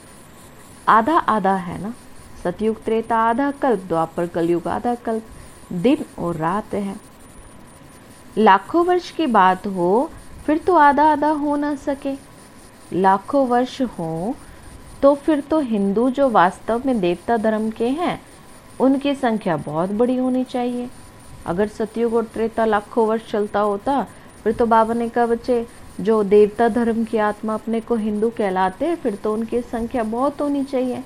आधा 0.88 1.18
आधा 1.18 1.56
है 1.56 1.82
ना? 1.82 1.94
सतयुग 2.44 2.84
त्रेता, 2.84 3.18
आधा 3.18 3.52
कल्प। 3.52 3.80
द्वापर 3.80 4.28
कलयुग, 4.28 4.68
आधा 4.68 4.96
कल्प। 4.96 5.24
दिन 5.74 6.06
और 6.20 6.36
रात 6.36 6.74
है। 6.74 6.96
लाखों 8.38 8.86
वर्ष 8.86 9.10
की 9.12 9.26
बात 9.28 9.68
हो, 9.68 10.10
फिर 10.46 10.58
तो 10.58 10.76
आधा 10.76 11.04
आधा 11.04 11.30
हो 11.30 11.56
ना 11.56 11.74
सके। 11.78 12.16
लाखों 12.92 13.46
वर्ष 13.48 13.82
हो 13.82 14.36
तो 15.02 15.14
फिर 15.16 15.40
तो 15.42 15.60
हिंदू 15.62 16.10
जो 16.10 16.30
वास्तव 16.30 16.82
में 16.86 17.00
देवता 17.00 17.38
धर्म 17.38 17.70
के 17.70 17.88
हैं, 17.90 18.20
उनकी 18.80 19.14
संख्या 19.16 19.56
बहुत 19.60 19.92
बड़ी 19.92 20.16
होनी 20.18 20.44
चाहिए। 20.44 20.90
अगर 21.46 21.68
सतयुग 21.70 22.14
और 22.16 22.24
त्रेता 22.24 22.66
लाखों 22.66 23.08
वर्ष 23.08 23.32
चलता 23.32 23.60
होता, 23.60 24.02
फिर 24.44 24.54
तो 24.54 24.66
बाबा 24.66 24.94
ने 24.94 25.08
कहा, 25.10 25.26
बच्चे, 25.26 25.66
जो 26.02 26.24
देवता 26.24 26.68
धर्म 26.70 27.04
की 27.04 27.18
आत्मा 27.20 27.54
अपने 27.54 27.80
को 27.82 27.96
हिंदू 27.96 28.30
कहलाते 28.30 28.86
हैं 28.86 28.96
फिर 28.96 29.16
तो 29.16 29.34
उनकी 29.34 29.62
संख्या 29.62 30.04
बहुत 30.06 30.42
होनी 30.42 30.64
चाहिए, 30.64 31.04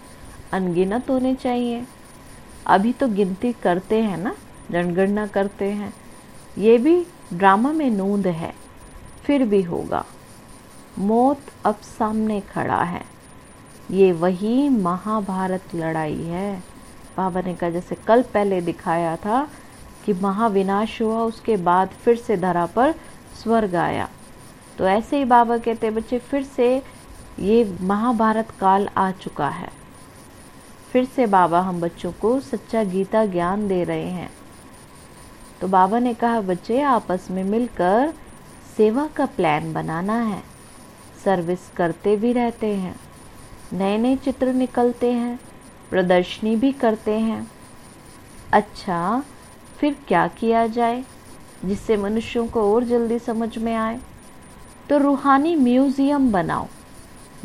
अनगिनत 0.53 1.09
होने 1.09 1.33
चाहिए। 1.35 1.85
अभी 2.67 2.93
तो 2.93 3.07
गिनती 3.07 3.53
करते 3.53 4.01
हैं 4.01 4.17
ना 4.17 4.35
जनगणना 4.71 5.27
करते 5.27 5.65
हैं। 5.65 5.93
ये 6.57 6.77
भी 6.77 7.05
ड्रामा 7.33 7.71
में 7.71 7.89
नूंद 7.89 8.27
है। 8.27 8.53
फिर 9.23 9.43
भी 9.43 9.61
होगा। 9.61 10.05
मौत 10.99 11.39
अब 11.65 11.75
सामने 11.75 12.41
खड़ा 12.41 12.83
है। 12.83 13.05
ये 13.91 14.11
वही 14.11 14.69
महाभारत 14.69 15.63
लड़ाई 15.75 16.23
है। 16.23 16.63
बाबा 17.17 17.41
ने 17.41 17.55
कहा, 17.55 17.69
जैसे 17.69 17.95
कल 17.95 18.21
पहले 18.21 18.61
दिखाया 18.61 19.15
था 19.15 19.49
कि 20.05 20.13
महाविनाश 20.13 21.01
हुआ, 21.01 21.19
उसके 21.19 21.57
बाद 21.57 21.87
फिर 21.87 22.15
से 22.15 22.37
धरा 22.37 22.65
पर 22.65 22.91
स्वर्ग 23.43 23.75
आया। 23.75 24.09
तो 24.77 24.87
ऐसे 24.87 25.17
ही 25.17 25.25
बाबा 25.25 25.57
कहते 25.57 25.89
बच्चे, 25.89 26.19
फिर 26.19 26.43
से 26.43 26.83
ये 27.39 27.77
महाभारत 27.81 28.51
काल 28.59 28.89
आ 28.97 29.11
चुका 29.11 29.49
है। 29.49 29.69
फिर 30.91 31.05
से 31.05 31.25
बाबा 31.25 31.61
हम 31.61 31.81
बच्चों 31.81 32.11
को 32.11 32.39
सच्चा 32.39 32.83
गीता 32.83 33.25
ज्ञान 33.25 33.67
दे 33.67 33.83
रहे 33.83 34.09
हैं। 34.09 34.31
तो 35.61 35.67
बाबा 35.67 35.99
ने 35.99 36.13
कहा, 36.13 36.41
बच्चे, 36.41 36.81
आपस 36.81 37.27
में 37.31 37.43
मिलकर 37.43 38.13
सेवा 38.77 39.07
का 39.07 39.25
प्लान 39.25 39.73
बनाना 39.73 40.19
है। 40.21 40.41
सर्विस 41.25 41.69
करते 41.77 42.15
भी 42.15 42.33
रहते 42.33 42.67
हैं 42.75 42.95
नए 43.73 43.97
नए 43.97 44.15
चित्र 44.15 44.53
निकलते 44.53 45.11
हैं, 45.11 45.39
प्रदर्शनी 45.89 46.55
भी 46.55 46.71
करते 46.71 47.19
हैं। 47.19 47.51
अच्छा 48.53 49.23
फिर 49.79 49.95
क्या 50.07 50.27
किया 50.27 50.67
जाए 50.67 51.03
जिससे 51.65 51.97
मनुष्यों 51.97 52.47
को 52.47 52.73
और 52.75 52.83
जल्दी 52.83 53.19
समझ 53.19 53.57
में 53.57 53.75
आए? 53.75 53.99
तो 54.89 54.97
रूहानी 54.97 55.55
म्यूज़ियम 55.55 56.31
बनाओ। 56.31 56.67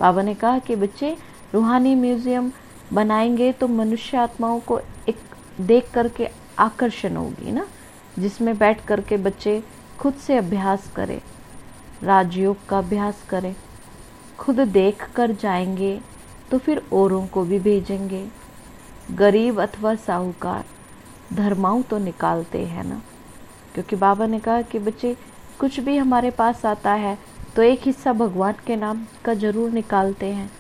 बाबा 0.01 0.23
ने 0.23 0.35
कहा 0.35 0.59
कि, 0.59 0.77
बच्चे, 0.77 1.17
रूहानी 1.55 1.95
म्यूज़ियम 1.95 2.53
बनाएँगे 2.93 3.53
तो 3.53 3.69
मनुष्य 3.69 4.17
आत्माओं 4.17 4.61
को 4.61 4.79
एक 5.09 5.19
देख 5.61 5.91
करके 5.95 6.29
आकर्षण 6.59 7.17
होगी 7.17 7.53
ना? 7.53 7.67
जिसमें 8.19 8.57
बैठ 8.59 8.85
करके 8.85 9.17
बच्चे 9.19 9.63
खुद 9.99 10.15
से 10.17 10.37
अभ्यास 10.37 10.91
करें, 10.97 11.21
राजयोग 12.03 12.67
का 12.69 12.79
अभ्यास 12.79 13.23
करें। 13.29 13.55
खुद 14.39 14.61
देख 14.61 15.05
कर 15.17 15.33
जाएँगे 15.33 15.99
तो 16.51 16.59
फिर 16.59 16.83
औरों 16.93 17.27
को 17.27 17.45
भी 17.45 17.59
भेजेंगे। 17.59 18.27
गरीब 19.11 19.61
अथवा 19.61 19.95
साहूकार, 19.97 20.65
धर्माऊ 21.33 21.83
तो 21.83 21.99
निकालते 21.99 22.65
हैं 22.67 22.85
ना? 22.85 23.01
क्योंकि 23.75 23.97
बाबा 23.97 24.27
ने 24.27 24.39
कहा 24.39 24.63
कि 24.63 24.79
बच्चे, 24.79 25.17
कुछ 25.61 25.79
भी 25.81 25.97
हमारे 25.97 26.31
पास 26.31 26.65
आता 26.67 26.93
है 26.95 27.17
तो 27.57 27.63
एक 27.63 27.81
हिस्सा 27.83 28.13
भगवान 28.13 28.55
के 28.67 28.77
नाम 28.77 29.05
का 29.25 29.35
ज़रूर 29.35 29.71
निकालते 29.71 30.27
हैं। 30.27 30.51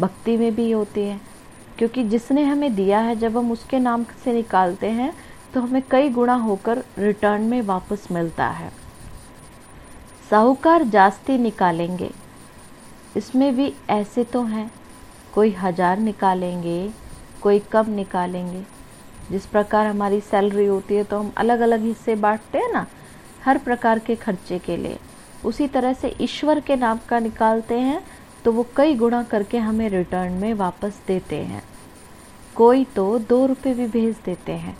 भक्ति 0.00 0.36
में 0.36 0.54
भी 0.54 0.70
होती 0.70 1.00
है, 1.00 1.20
क्योंकि 1.78 2.04
जिसने 2.04 2.44
हमें 2.44 2.74
दिया 2.74 2.98
है, 3.00 3.16
जब 3.16 3.36
हम 3.36 3.50
उसके 3.52 3.78
नाम 3.78 4.04
से 4.24 4.32
निकालते 4.32 4.90
हैं 4.90 5.12
तो 5.54 5.60
हमें 5.60 5.82
कई 5.90 6.08
गुणा 6.10 6.34
होकर 6.36 6.82
रिटर्न 6.98 7.42
में 7.42 7.60
वापस 7.62 8.06
मिलता 8.12 8.46
है। 8.48 8.70
साहूकार 10.30 10.84
जास्ती 10.86 11.38
निकालेंगे। 11.38 12.10
इसमें 13.16 13.54
भी 13.56 13.72
ऐसे 13.90 14.24
तो 14.24 14.42
हैं। 14.44 14.70
कोई 15.34 15.50
हज़ार 15.52 15.98
निकालेंगे, 15.98 16.90
कोई 17.42 17.58
कम 17.72 17.90
निकालेंगे। 17.90 18.64
जिस 19.30 19.46
प्रकार 19.46 19.86
हमारी 19.86 20.20
सैलरी 20.20 20.66
होती 20.66 20.94
है 20.94 21.04
तो 21.04 21.18
हम 21.18 21.32
अलग 21.36 21.60
अलग 21.60 21.82
हिस्से 21.82 22.14
बांटते 22.16 22.58
हैं 22.58 22.72
ना, 22.72 22.86
हर 23.44 23.58
प्रकार 23.58 23.98
के 23.98 24.14
खर्चे 24.16 24.58
के 24.58 24.76
लिए। 24.76 24.98
उसी 25.44 25.66
तरह 25.68 25.92
से 25.92 26.14
ईश्वर 26.20 26.60
के 26.60 26.76
नाम 26.76 26.98
का 27.08 27.18
निकालते 27.18 27.78
हैं 27.78 28.02
तो 28.44 28.52
वो 28.52 28.66
कई 28.76 28.94
गुणा 28.94 29.22
करके 29.22 29.58
हमें 29.58 29.88
रिटर्न 29.88 30.32
में 30.32 30.52
वापस 30.54 31.00
देते 31.06 31.36
हैं। 31.36 31.62
कोई 32.56 32.84
तो 32.96 33.18
दो 33.20 33.44
रुपये 33.46 33.74
भी 33.74 33.86
भेज 33.88 34.16
देते 34.24 34.52
हैं। 34.54 34.76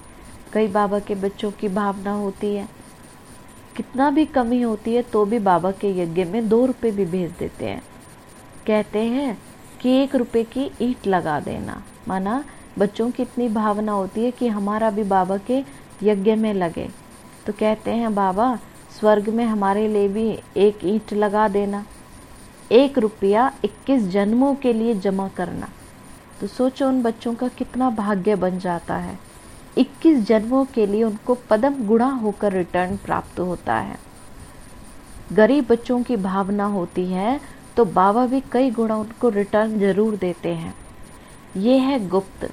कई 0.53 0.69
बाबा 0.69 0.99
के 0.99 1.15
बच्चों 1.15 1.51
की 1.51 1.69
भावना 1.69 2.13
होती 2.13 2.55
है। 2.55 2.69
कितना 3.77 4.11
भी 4.11 4.25
कमी 4.27 4.63
होती 4.63 4.95
है 4.95 5.03
तो 5.03 5.25
भी 5.25 5.39
बाबा 5.39 5.71
के 5.71 5.91
यज्ञ 6.03 6.25
में 6.25 6.49
दो 6.49 6.67
रुपये 6.67 6.91
भी 6.91 7.05
भेज 7.05 7.31
देते 7.39 7.67
हैं। 7.67 7.83
कहते 8.67 8.99
हैं 8.99 9.39
कि 9.81 9.91
एक 9.91 10.15
रुपये 10.15 10.45
की 10.45 10.71
ईट 10.81 11.07
लगा 11.07 11.41
देना। 11.41 11.83
माना 12.09 12.45
बच्चों 12.79 13.11
की 13.11 13.23
इतनी 13.23 13.49
भावना 13.49 13.93
होती 13.93 14.25
है 14.25 14.31
कि 14.31 14.49
हमारा 14.49 14.91
भी 14.91 15.03
बाबा 15.03 15.37
के 15.37 15.65
यज्ञ 16.03 16.35
में 16.35 16.55
लगे। 16.55 16.89
तो 17.47 17.53
कहते 17.53 17.91
हैं, 17.91 18.15
बाबा, 18.15 18.59
स्वर्ग 19.01 19.29
में 19.29 19.45
हमारे 19.45 19.89
लिए 19.89 20.09
भी 20.09 20.39
एक 20.57 20.79
ईंट 20.85 21.13
लगा 21.13 21.49
देना। 21.49 21.85
एक 22.73 22.99
रुपया 22.99 23.53
इक्कीस 23.65 24.03
जन्मों 24.03 24.55
के 24.55 24.73
लिए 24.73 24.95
जमा 24.95 25.29
करना। 25.29 25.69
तो 26.41 26.47
सोचो 26.47 26.89
उन 26.89 27.03
बच्चों 27.03 27.35
का 27.35 27.49
कितना 27.49 27.91
भाग्य 27.91 28.35
बन 28.35 28.59
जाता 28.59 28.97
है। 28.97 29.28
इक्कीस 29.79 30.27
जन्मों 30.27 30.65
के 30.65 30.87
लिए 30.87 31.03
उनको 31.05 31.35
पदम 31.51 31.75
गुणा 31.87 32.07
होकर 32.17 32.53
रिटर्न 32.53 32.97
प्राप्त 32.97 33.41
होता 33.41 33.75
है। 33.75 33.99
गरीब 35.33 35.67
बच्चों 35.69 36.03
की 36.03 36.17
भावना 36.19 36.65
होती 36.69 37.05
है 37.07 37.41
तो 37.77 37.85
बाबा 37.87 38.27
भी 38.27 38.41
कई 38.53 38.71
गुणा 38.71 38.97
उनको 38.97 39.29
रिटर्न 39.31 39.79
ज़रूर 39.79 40.17
देते 40.17 40.55
हैं। 40.55 40.75
ये 41.57 41.77
है 41.79 41.99
गुप्त। 42.09 42.49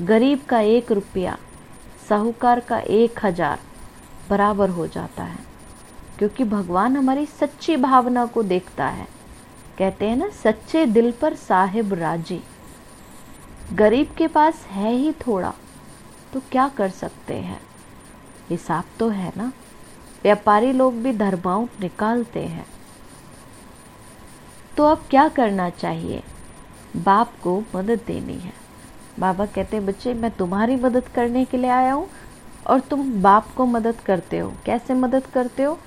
गरीब 0.00 0.40
का 0.48 0.60
एक 0.60 0.90
रुपया, 0.92 1.36
साहूकार 2.08 2.60
का 2.60 2.78
एक 2.78 3.24
हज़ार 3.24 3.58
बराबर 4.30 4.70
हो 4.70 4.86
जाता 4.86 5.22
है, 5.22 5.38
क्योंकि 6.18 6.44
भगवान 6.46 6.96
हमारी 6.96 7.26
सच्ची 7.28 7.76
भावना 7.78 8.26
को 8.26 8.42
देखता 8.44 8.86
है। 8.88 9.06
कहते 9.78 10.08
हैं 10.08 10.16
ना, 10.16 10.28
सच्चे 10.34 10.84
दिल 10.88 11.10
पर 11.12 11.34
साहिब 11.36 11.94
राज़ी। 11.94 12.40
गरीब 13.74 14.14
के 14.18 14.26
पास 14.28 14.64
है 14.70 14.92
ही 14.92 15.12
थोड़ा 15.26 15.52
तो 16.32 16.40
क्या 16.40 16.68
कर 16.68 16.88
सकते 16.88 17.34
हैं? 17.34 17.60
हिसाब 18.50 18.84
तो 18.98 19.08
है 19.08 19.32
ना। 19.36 19.52
व्यापारी 20.22 20.72
लोग 20.72 20.94
भी 20.94 21.12
धर्माओं 21.12 21.66
निकालते 21.80 22.40
हैं। 22.40 22.66
तो 24.76 24.84
अब 24.84 25.04
क्या 25.10 25.28
करना 25.28 25.70
चाहिए? 25.70 26.22
बाप 26.96 27.32
को 27.42 27.62
मदद 27.76 28.00
देनी 28.06 28.34
है। 28.34 28.52
बाबा 29.18 29.46
कहते 29.46 29.76
हैं, 29.76 29.86
बच्चे, 29.86 30.14
मैं 30.14 30.30
तुम्हारी 30.30 30.76
मदद 30.76 31.08
करने 31.08 31.44
के 31.44 31.56
लिए 31.56 31.70
आया 31.70 31.92
हूँ 31.92 32.08
और 32.66 32.80
तुम 32.80 33.22
बाप 33.22 33.54
को 33.56 33.66
मदद 33.66 33.96
करते 34.06 34.38
हो। 34.38 34.52
कैसे 34.66 34.94
मदद 34.94 35.26
करते 35.26 35.62
हो? 35.62 35.78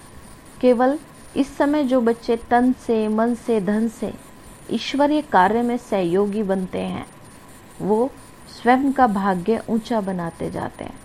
केवल 0.61 0.99
इस 1.35 1.57
समय 1.57 1.83
जो 1.83 2.01
बच्चे 2.01 2.37
तन 2.37 2.73
से, 2.73 3.07
मन 3.07 3.35
से, 3.35 3.61
धन 3.61 3.87
से 3.87 4.13
ईश्वरीय 4.71 5.21
कार्य 5.21 5.61
में 5.61 5.77
सहयोगी 5.77 6.43
बनते 6.43 6.79
हैं, 6.79 7.05
वो 7.81 8.11
स्वयं 8.63 8.91
का 8.91 9.07
भाग्य 9.07 9.63
ऊँचा 9.69 10.01
बनाते 10.01 10.51
जाते 10.51 10.83
हैं। 10.83 10.99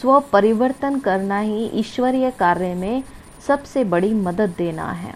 स्व 0.00 0.20
परिवर्तन 0.20 0.98
करना 0.98 1.38
ही 1.38 1.66
ईश्वरीय 1.66 2.30
कार्य 2.30 2.74
में 2.74 3.02
सबसे 3.46 3.84
बड़ी 3.84 4.14
मदद 4.14 4.54
देना 4.58 4.90
है। 4.92 5.14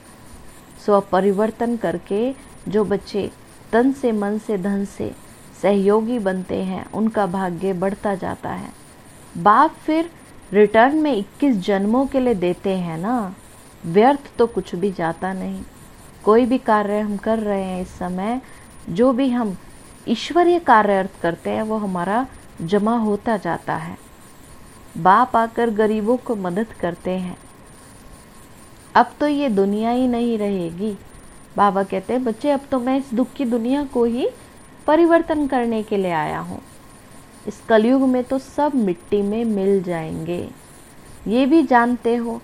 स्व 0.86 1.00
परिवर्तन 1.00 1.76
करके 1.76 2.34
जो 2.68 2.84
बच्चे 2.84 3.30
तन 3.72 3.92
से 3.92 4.12
मन 4.12 4.38
से 4.38 4.58
धन 4.58 4.84
से 4.84 5.14
सहयोगी 5.62 6.18
बनते 6.18 6.62
हैं, 6.62 6.90
उनका 6.90 7.26
भाग्य 7.26 7.72
बढ़ता 7.72 8.14
जाता 8.14 8.50
है। 8.50 8.72
बाप 9.38 9.70
फिर 9.70 10.10
रिटर्न 10.52 10.96
में 10.96 11.16
21 11.16 11.56
जन्मों 11.56 12.06
के 12.06 12.20
लिए 12.20 12.34
देते 12.34 12.76
हैं 12.76 12.98
ना। 12.98 13.34
व्यर्थ 13.86 14.36
तो 14.38 14.46
कुछ 14.46 14.74
भी 14.74 14.92
जाता 14.92 15.32
नहीं। 15.32 15.62
कोई 16.24 16.46
भी 16.46 16.58
कार्य 16.58 17.00
हम 17.00 17.16
कर 17.16 17.38
रहे 17.38 17.64
हैं 17.64 17.82
इस 17.82 17.88
समय, 17.88 18.40
जो 18.88 19.12
भी 19.12 19.30
हम 19.30 19.56
ईश्वरीय 20.08 20.58
कार्य 20.58 20.98
अर्थ 20.98 21.20
करते 21.22 21.50
हैं, 21.50 21.62
वो 21.62 21.76
हमारा 21.76 22.26
जमा 22.62 22.96
होता 22.98 23.36
जाता 23.36 23.76
है। 23.76 23.98
बाप 24.98 25.36
आकर 25.36 25.70
गरीबों 25.70 26.16
को 26.16 26.36
मदद 26.36 26.66
करते 26.80 27.10
हैं। 27.10 27.36
अब 28.94 29.10
तो 29.20 29.28
ये 29.28 29.48
दुनिया 29.48 29.90
ही 29.90 30.08
नहीं 30.08 30.38
रहेगी। 30.38 30.96
बाबा 31.56 31.82
कहते 31.82 32.12
हैं, 32.12 32.24
बच्चे, 32.24 32.50
अब 32.50 32.60
तो 32.70 32.80
मैं 32.80 32.98
इस 32.98 33.14
दुख 33.14 33.32
की 33.32 33.44
दुनिया 33.44 33.84
को 33.84 34.04
ही 34.04 34.28
परिवर्तन 34.86 35.46
करने 35.46 35.82
के 35.82 35.96
लिए 35.96 36.12
आया 36.12 36.38
हूँ। 36.38 36.60
इस 37.46 37.60
कलयुग 37.68 38.02
में 38.02 38.24
तो 38.24 38.38
सब 38.38 38.72
मिट्टी 38.74 39.22
में 39.22 39.44
मिल 39.44 39.82
जाएँगे। 39.82 40.48
ये 41.28 41.46
भी 41.46 41.62
जानते 41.62 42.16
हो, 42.16 42.40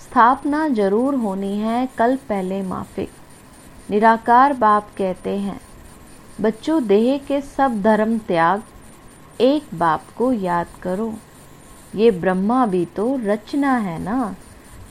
स्थापना 0.00 0.68
ज़रूर 0.68 1.14
होनी 1.14 1.58
है 1.58 1.88
कल 1.98 2.16
पहले 2.16 2.62
माफिक। 2.62 3.10
निराकार 3.90 4.52
बाप 4.52 4.88
कहते 4.98 5.30
हैं 5.30 5.60
बच्चों, 6.40 6.86
देह 6.86 7.18
के 7.18 7.40
सब 7.40 7.82
धर्म 7.82 8.18
त्याग 8.18 8.62
एक 9.40 9.66
बाप 9.74 10.04
को 10.16 10.32
याद 10.32 10.66
करो। 10.82 11.14
ये 11.94 12.10
ब्रह्मा 12.10 12.66
भी 12.66 12.86
तो 12.86 13.20
रचना 13.22 13.76
है 13.76 13.98
ना? 13.98 14.36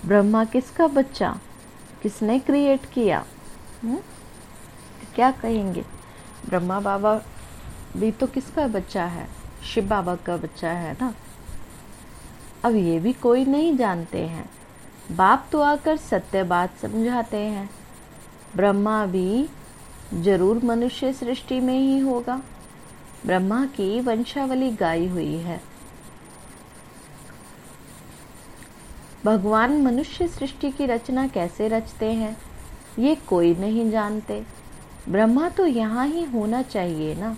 ब्रह्मा 0.06 0.46
किसका 0.46 0.88
बच्चा? 0.88 1.40
किसने 2.04 2.40
क्रिएट 2.40 2.86
किया? 2.86 3.26
हुँ? 3.84 3.92
हम्म? 3.92 4.02
क्या 5.16 5.32
कहेंगे? 5.32 5.86
ब्रह्मा 6.50 6.80
बाबा 6.80 7.22
भी 7.98 8.12
तो 8.12 8.28
किसका 8.28 8.68
बच्चा 8.68 9.06
है? 9.06 9.28
शिव 9.74 9.88
बाबा 9.88 10.16
का 10.16 10.38
बच्चा 10.38 10.70
है 10.70 10.94
ना? 10.94 11.14
अब 12.66 12.76
ये 12.76 13.00
भी 13.00 13.14
कोई 13.14 13.46
नहीं 13.46 13.78
जानते 13.78 14.26
हैं। 14.26 14.50
बाप 15.12 15.48
तो 15.52 15.62
आकर 15.62 15.98
सत्य 15.98 16.44
बात 16.44 16.78
समझाते 16.82 17.38
हैं। 17.38 17.70
ब्रह्मा 18.56 19.06
भी 19.06 19.50
ज़रूर 20.14 20.64
मनुष्य 20.64 21.12
सृष्टि 21.14 21.60
में 21.60 21.78
ही 21.78 21.98
होगा। 22.00 22.42
ब्रह्मा 23.26 23.66
की 23.66 24.00
वंशावली 24.02 24.70
गाई 24.72 25.08
हुई 25.08 25.36
है। 25.36 25.60
भगवान 29.26 29.82
मनुष्य 29.82 30.28
सृष्टि 30.28 30.72
की 30.72 30.86
रचना 30.86 31.28
कैसे 31.28 31.68
रचते 31.68 32.12
हैं, 32.12 32.36
ये 33.00 33.16
कोई 33.28 33.54
नहीं 33.56 33.90
जानते। 33.92 34.44
ब्रह्मा 35.10 35.50
तो 35.50 35.66
यहाँ 35.66 36.08
ही 36.08 36.24
होना 36.24 36.62
चाहिए 36.62 37.16
ना। 37.16 37.36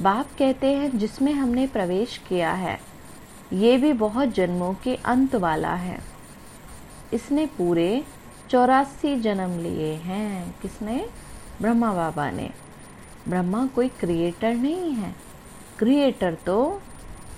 बाप 0.00 0.30
कहते 0.38 0.72
हैं, 0.72 0.98
जिसमें 0.98 1.32
हमने 1.32 1.66
प्रवेश 1.66 2.16
किया 2.28 2.52
है, 2.52 2.78
ये 3.52 3.76
भी 3.76 3.92
बहुत 3.92 4.28
जन्मों 4.28 4.72
के 4.74 4.94
अंत 4.94 5.34
वाला 5.34 5.74
है। 5.74 5.98
इसने 7.12 7.46
पूरे 7.46 8.02
चौरासी 8.50 9.14
जन्म 9.20 9.58
लिए 9.60 9.92
हैं। 9.94 10.54
किसने? 10.62 11.04
ब्रह्मा 11.62 11.94
बाबा 11.94 12.30
ने। 12.30 12.50
ब्रह्मा 13.28 13.66
कोई 13.66 13.88
क्रिएटर 13.88 14.54
नहीं 14.54 14.92
है। 14.92 15.14
क्रिएटर 15.78 16.34
तो 16.34 16.82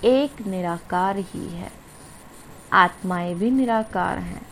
एक 0.04 0.46
निराकार 0.46 1.16
ही 1.16 1.48
है। 1.48 1.72
आत्माएँ 2.72 3.34
भी 3.34 3.50
निराकार 3.50 4.18
हैं। 4.18 4.46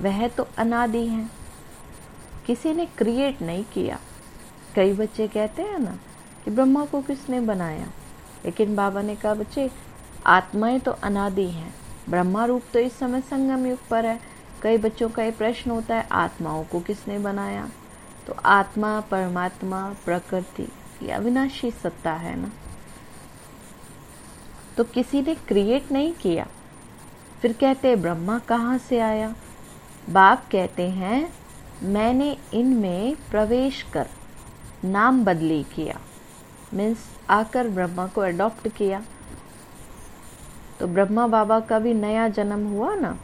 वह 0.00 0.28
तो 0.28 0.48
अनादि 0.58 1.06
हैं। 1.06 1.30
किसी 2.46 2.72
ने 2.72 2.86
क्रिएट 2.86 3.42
नहीं 3.42 3.64
किया। 3.64 3.98
कई 4.74 4.92
बच्चे 4.92 5.28
कहते 5.28 5.62
हैं 5.62 5.78
ना 5.78 5.98
कि 6.44 6.50
ब्रह्मा 6.50 6.84
को 6.84 7.02
किसने 7.02 7.40
बनाया? 7.40 7.86
लेकिन 8.44 8.76
बाबा 8.76 9.02
ने 9.02 9.16
कहा, 9.16 9.34
बच्चे, 9.34 9.70
आत्माएँ 10.26 10.80
तो 10.80 10.90
अनादि 10.90 11.50
हैं। 11.50 11.74
ब्रह्मा 12.10 12.44
रूप 12.44 12.62
तो 12.72 12.78
इस 12.78 12.98
समय 12.98 13.20
संगम 13.20 13.66
युग 13.66 13.78
पर 13.88 14.06
है। 14.06 14.20
कई 14.62 14.78
बच्चों 14.78 15.08
का 15.08 15.22
ये 15.22 15.30
प्रश्न 15.30 15.70
होता 15.70 15.96
है, 15.96 16.08
आत्माओं 16.12 16.64
को 16.64 16.80
किसने 16.80 17.18
बनाया? 17.18 17.68
तो 18.26 18.36
आत्मा, 18.44 19.00
परमात्मा, 19.00 19.94
प्रकृति, 20.04 20.68
ये 21.02 21.10
अविनाशी 21.10 21.70
सत्ता 21.70 22.12
है 22.12 22.36
ना? 22.36 22.50
तो 24.76 24.84
किसी 24.84 25.22
ने 25.22 25.34
क्रिएट 25.34 25.92
नहीं 25.92 26.12
किया। 26.12 26.46
फिर 27.42 27.52
कहते 27.52 27.96
ब्रह्मा 27.96 28.38
कहाँ 28.38 28.78
से 28.78 29.00
आया? 29.00 29.34
बाप 30.10 30.44
कहते 30.52 30.90
हैं, 30.90 31.34
मैंने 31.82 32.38
इनमें 32.54 33.16
प्रवेश 33.30 33.82
कर, 33.82 34.08
नाम 34.84 35.24
बदली 35.24 35.62
किया। 35.62 36.00
मीन्स 36.74 36.98
आकर 37.30 37.68
ब्रह्मा 37.68 38.06
को 38.06 38.20
अडॉप्ट 38.20 38.68
किया। 38.68 39.02
तो 40.80 40.86
ब्रह्मा 40.86 41.26
बाबा 41.26 41.60
का 41.60 41.78
भी 41.78 41.94
नया 41.94 42.28
जन्म 42.28 42.66
हुआ 42.66 42.94
ना? 42.94 43.18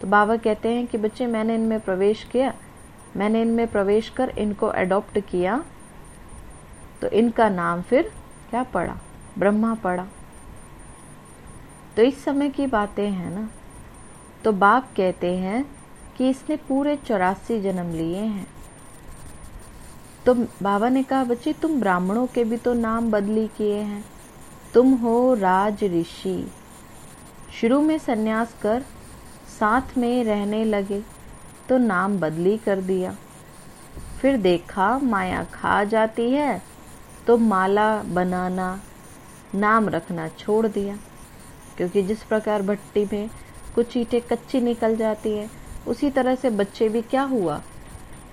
तो 0.00 0.06
बाबा 0.06 0.36
कहते 0.36 0.68
हैं 0.68 0.86
कि 0.86 0.98
बच्चे, 0.98 1.26
मैंने 1.26 1.54
इनमें 1.54 1.80
प्रवेश 1.80 2.24
किया। 2.24 2.54
मैंने 3.16 3.42
इनमें 3.42 3.66
प्रवेश 3.66 4.08
कर 4.08 4.28
इनको 4.28 4.66
अडॉप्ट 4.66 5.18
किया। 5.18 5.64
तो 7.00 7.08
इनका 7.08 7.48
नाम 7.48 7.82
फिर 7.82 8.12
क्या 8.50 8.62
पड़ा? 8.62 8.96
ब्रह्मा 9.38 9.74
पड़ा। 9.74 10.06
तो 11.96 12.02
इस 12.02 12.24
समय 12.24 12.50
की 12.50 12.66
बातें 12.66 13.10
हैं 13.10 13.30
ना? 13.30 13.48
तो 14.44 14.52
बाप 14.52 14.88
कहते 14.96 15.36
हैं 15.36 15.64
कि 16.16 16.28
इसने 16.28 16.56
पूरे 16.56 16.96
चौरासी 16.96 17.60
जन्म 17.60 17.92
लिए 17.92 18.20
हैं। 18.20 18.46
तो 20.26 20.34
बाबा 20.34 20.88
ने 20.88 21.02
कहा, 21.02 21.24
बच्चे, 21.24 21.52
तुम 21.52 21.80
ब्राह्मणों 21.80 22.26
के 22.26 22.44
भी 22.44 22.56
तो 22.56 22.74
नाम 22.74 23.10
बदली 23.10 23.46
किए 23.46 23.78
हैं। 23.78 24.04
तुम 24.74 24.92
हो 24.94 25.34
राज 25.34 25.84
ऋषि। 25.84 26.52
शुरू 27.60 27.80
में 27.80 27.98
सन्यास 27.98 28.54
कर 28.62 28.84
साथ 29.60 29.98
में 29.98 30.24
रहने 30.24 30.64
लगे। 30.64 31.13
तो 31.68 31.78
नाम 31.78 32.18
बदली 32.18 32.56
कर 32.58 32.80
दिया। 32.80 33.16
फिर 34.20 34.36
देखा 34.36 34.98
माया 34.98 35.44
खा 35.44 35.84
जाती 35.84 36.30
है 36.30 36.62
तो 37.26 37.36
माला 37.38 38.02
बनाना, 38.02 38.80
नाम 39.54 39.88
रखना 39.88 40.28
छोड़ 40.28 40.66
दिया। 40.66 40.98
क्योंकि 41.76 42.02
जिस 42.02 42.22
प्रकार 42.22 42.62
भट्टी 42.62 43.04
में 43.04 43.30
कुछ 43.74 43.96
ईंटें 43.96 44.20
कच्ची 44.20 44.60
निकल 44.60 44.96
जाती 44.96 45.30
है, 45.30 45.50
उसी 45.86 46.10
तरह 46.10 46.34
से 46.34 46.50
बच्चे 46.50 46.88
भी 46.88 47.02
क्या 47.02 47.22
हुआ? 47.22 47.62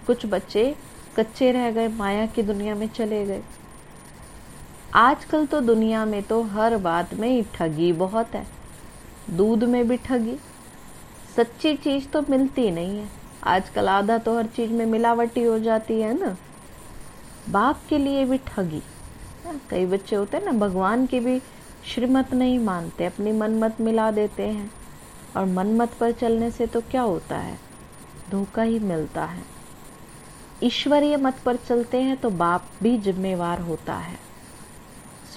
कुछ 0.08 0.26
बच्चे 0.26 0.76
कच्चे 1.18 1.52
रह 1.52 1.72
गए, 1.72 1.88
माया 1.88 2.26
की 2.26 2.42
दुनिया 2.42 2.76
में 2.76 2.88
चले 2.88 3.26
गए। 3.26 3.44
आजकल 4.94 5.46
तो 5.46 5.62
दुनिया 5.62 6.06
में 6.06 6.24
तो 6.24 6.42
हर 6.44 6.78
बात 6.78 7.14
में 7.14 7.30
ही 7.30 7.46
ठगी 7.54 7.94
बहुत 7.94 8.36
है। 8.36 8.48
दूध 9.30 9.64
में 9.64 9.88
भी 9.88 9.98
ठगी। 9.98 10.38
सच्ची 11.36 11.76
चीज़ 11.76 12.08
तो 12.08 12.22
मिलती 12.30 12.72
नहीं 12.72 13.00
है। 13.00 13.21
आजकल 13.44 13.90
आधा 13.90 14.18
तो 14.18 14.38
हर 14.38 14.46
चीज़ 14.46 14.72
में 14.72 14.86
मिलावटी 14.86 15.44
हो 15.44 15.60
जाती 15.60 16.02
है 16.02 16.20
ना। 16.20 16.38
बाप 17.50 17.82
के 17.90 17.98
लिए 17.98 18.26
भी 18.26 18.38
ठगी। 18.38 18.82
कई 19.70 19.86
बच्चे 19.86 20.16
होते 20.16 20.38
हैं 20.38 20.46
ना, 20.46 20.52
भगवान 20.52 21.06
की 21.06 21.20
भी 21.20 21.42
श्रीमत 21.86 22.34
नहीं 22.34 22.60
मानते, 22.60 23.06
अपनी 23.06 23.32
मनमत 23.32 23.82
मिला 23.82 24.12
देते 24.12 24.44
हैं। 24.44 24.72
और 25.38 25.46
मनमत 25.46 25.94
पर 25.94 26.12
चलने 26.12 26.52
से 26.52 26.68
तो 26.68 26.82
क्या 26.82 27.02
होता 27.02 27.38
है? 27.38 27.60
धोखा 28.32 28.62
ही 28.62 28.80
मिलता 28.80 29.26
है। 29.26 29.44
ईश्वरीय 30.64 31.18
मत 31.18 31.36
पर 31.46 31.56
चलते 31.56 32.02
हैं 32.02 32.18
तो 32.18 32.30
बाप 32.30 32.66
भी 32.84 32.98
जिम्मेवार 32.98 33.62
होता 33.62 33.94
है। 33.94 34.18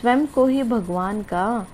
स्वयं 0.00 0.26
को 0.26 0.46
ही 0.46 0.62
भगवान 0.62 1.22
का, 1.22 1.66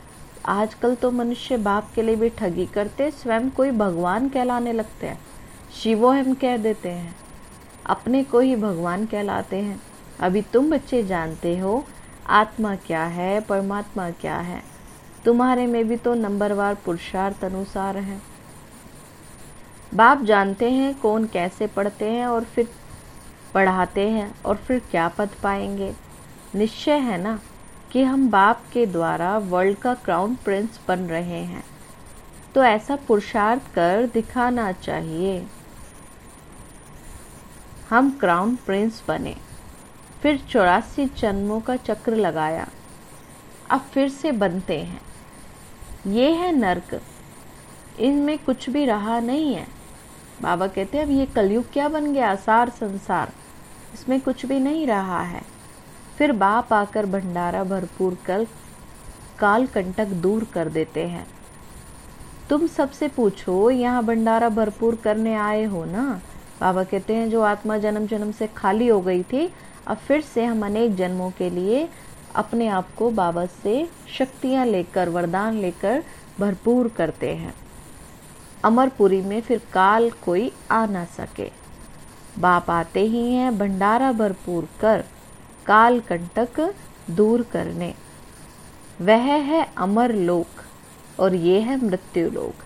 आजकल 0.46 0.94
तो 0.94 1.10
मनुष्य 1.10 1.56
बाप 1.56 1.90
के 1.94 2.02
लिए 2.02 2.16
भी 2.16 2.28
ठगी 2.28 2.66
करते 2.66 3.10
स्वयं 3.10 3.50
कोई 3.50 3.70
भगवान 3.70 4.28
कहलाने 4.28 4.72
लगते 4.72 5.06
हैं। 5.06 5.29
शिवो 5.72 6.08
हम 6.10 6.34
कह 6.34 6.56
देते 6.56 6.88
हैं, 6.88 7.14
अपने 7.86 8.22
को 8.24 8.40
ही 8.40 8.56
भगवान 8.56 9.04
कहलाते 9.06 9.56
हैं। 9.56 9.80
अभी 10.20 10.42
तुम 10.42 10.70
बच्चे 10.70 11.02
जानते 11.02 11.56
हो, 11.58 11.84
आत्मा 12.28 12.74
क्या 12.76 13.04
है, 13.04 13.40
परमात्मा 13.40 14.10
क्या 14.10 14.36
है। 14.36 14.62
तुम्हारे 15.24 15.66
में 15.66 15.88
भी 15.88 15.96
तो 15.96 16.14
नंबरवार 16.14 16.74
पुरुषार्थ 16.74 17.44
अनुसार 17.44 17.96
है। 17.96 18.20
बाप 19.94 20.22
जानते 20.22 20.70
हैं 20.70 20.94
कौन 20.94 21.24
कैसे 21.26 21.66
पढ़ते 21.66 22.10
हैं 22.10 22.26
और 22.26 22.44
फिर 22.44 22.68
पढ़ाते 23.54 24.08
हैं 24.08 24.32
और 24.44 24.56
फिर 24.56 24.82
क्या 24.90 25.08
पद 25.08 25.30
पाएँगे। 25.42 25.92
निश्चय 26.54 26.98
है 26.98 27.20
ना 27.22 27.38
कि 27.92 28.02
हम 28.02 28.28
बाप 28.30 28.62
के 28.72 28.84
द्वारा 28.86 29.36
वर्ल्ड 29.38 29.78
का 29.78 29.94
क्राउन 29.94 30.34
प्रिंस 30.34 30.80
बन 30.88 30.98
रहे 31.06 31.42
हैं। 31.44 31.64
तो 32.54 32.62
ऐसा 32.64 32.96
पुरुषार्थ 32.96 33.74
कर 33.74 34.06
दिखाना 34.14 34.70
चाहिए। 34.72 35.46
हम 37.90 38.10
क्राउन 38.10 38.56
प्रिंस 38.56 39.02
बने। 39.08 39.36
फिर 40.22 40.38
चौरासी 40.50 41.06
जन्मों 41.06 41.60
का 41.60 41.76
चक्र 41.76 42.16
लगाया। 42.16 42.68
अब 43.70 43.80
फिर 43.80 44.08
से 44.08 44.32
बनते 44.32 44.78
हैं। 44.78 45.00
ये 46.06 46.30
है 46.30 46.52
नर्क। 46.52 47.02
इनमें 48.00 48.38
कुछ 48.38 48.70
भी 48.70 48.84
रहा 48.84 49.20
नहीं 49.20 49.54
है। 49.54 49.66
बाबा 50.42 50.66
कहते 50.66 50.98
हैं, 50.98 51.04
अब 51.04 51.10
ये 51.10 51.26
कलयुग 51.26 51.72
क्या 51.72 51.88
बन 51.88 52.12
गया? 52.12 52.34
सार 52.34 52.68
संसार। 52.68 53.32
इसमें 53.94 54.20
कुछ 54.20 54.46
भी 54.46 54.60
नहीं 54.60 54.86
रहा 54.86 55.22
है। 55.22 55.42
फिर 56.18 56.32
बाप 56.32 56.72
आकर 56.72 57.06
भंडारा 57.06 57.64
भरपूर 57.64 58.18
कर 58.26 58.46
काल 59.38 59.66
कंटक 59.66 60.06
दूर 60.06 60.44
कर 60.44 60.68
देते 60.68 61.06
हैं। 61.06 61.26
तुम 62.50 62.66
सबसे 62.66 63.08
पूछो, 63.08 63.70
यहाँ 63.70 64.04
भंडारा 64.04 64.48
भरपूर 64.48 64.94
करने 64.94 65.34
आए 65.34 65.64
हो 65.64 65.84
ना? 65.84 66.20
बाबा 66.60 66.84
कहते 66.84 67.14
हैं, 67.14 67.30
जो 67.30 67.42
आत्मा 67.42 67.78
जन्म 67.78 68.06
जन्म 68.06 68.32
से 68.32 68.46
खाली 68.46 68.88
हो 68.88 69.00
गई 69.00 69.22
थी, 69.22 69.50
अब 69.86 69.96
फिर 69.96 70.20
से 70.20 70.44
हम 70.44 70.64
अनेक 70.66 70.94
जन्मों 70.96 71.30
के 71.30 71.50
लिए 71.50 71.88
अपने 72.34 72.68
आप 72.68 72.94
को 72.94 73.10
बाबा 73.10 73.46
से 73.46 73.88
शक्तियाँ 74.18 74.66
लेकर, 74.66 75.08
वरदान 75.08 75.54
लेकर 75.54 76.02
भरपूर 76.40 76.88
करते 76.88 77.34
हैं। 77.34 77.54
अमरपुरी 78.64 79.20
में 79.22 79.40
फिर 79.40 79.60
काल 79.72 80.10
कोई 80.10 80.52
आ 80.70 80.86
ना 80.86 81.04
सके। 81.04 81.50
बाप 82.38 82.70
आते 82.70 83.00
ही 83.00 83.32
हैं 83.34 83.58
भंडारा 83.58 84.12
भरपूर 84.12 84.68
कर, 84.80 85.04
काल 85.66 86.00
कंटक 86.00 86.74
दूर 87.10 87.42
करने। 87.42 87.94
वह 89.00 89.32
है 89.44 89.66
अमर 89.78 90.12
लोक 90.12 90.64
और 91.20 91.34
ये 91.34 91.60
है 91.60 91.84
मृत्यु 91.84 92.30
लोक। 92.30 92.64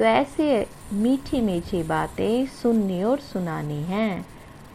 तो 0.00 0.06
ऐसे 0.06 0.66
मीठी 0.92 1.40
मीठी 1.40 1.82
बातें 1.82 2.46
सुननी 2.46 3.02
और 3.02 3.20
सुनानी 3.20 3.82
हैं। 3.82 4.26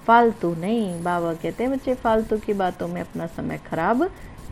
फालतू 0.07 0.53
नहीं, 0.55 1.03
बाबा 1.03 1.33
कहते 1.33 1.63
हैं, 1.63 1.71
बच्चे, 1.73 1.95
फालतू 1.95 2.37
की 2.37 2.53
बातों 2.53 2.87
में 2.87 3.01
अपना 3.01 3.27
समय 3.27 3.57
खराब 3.57 4.03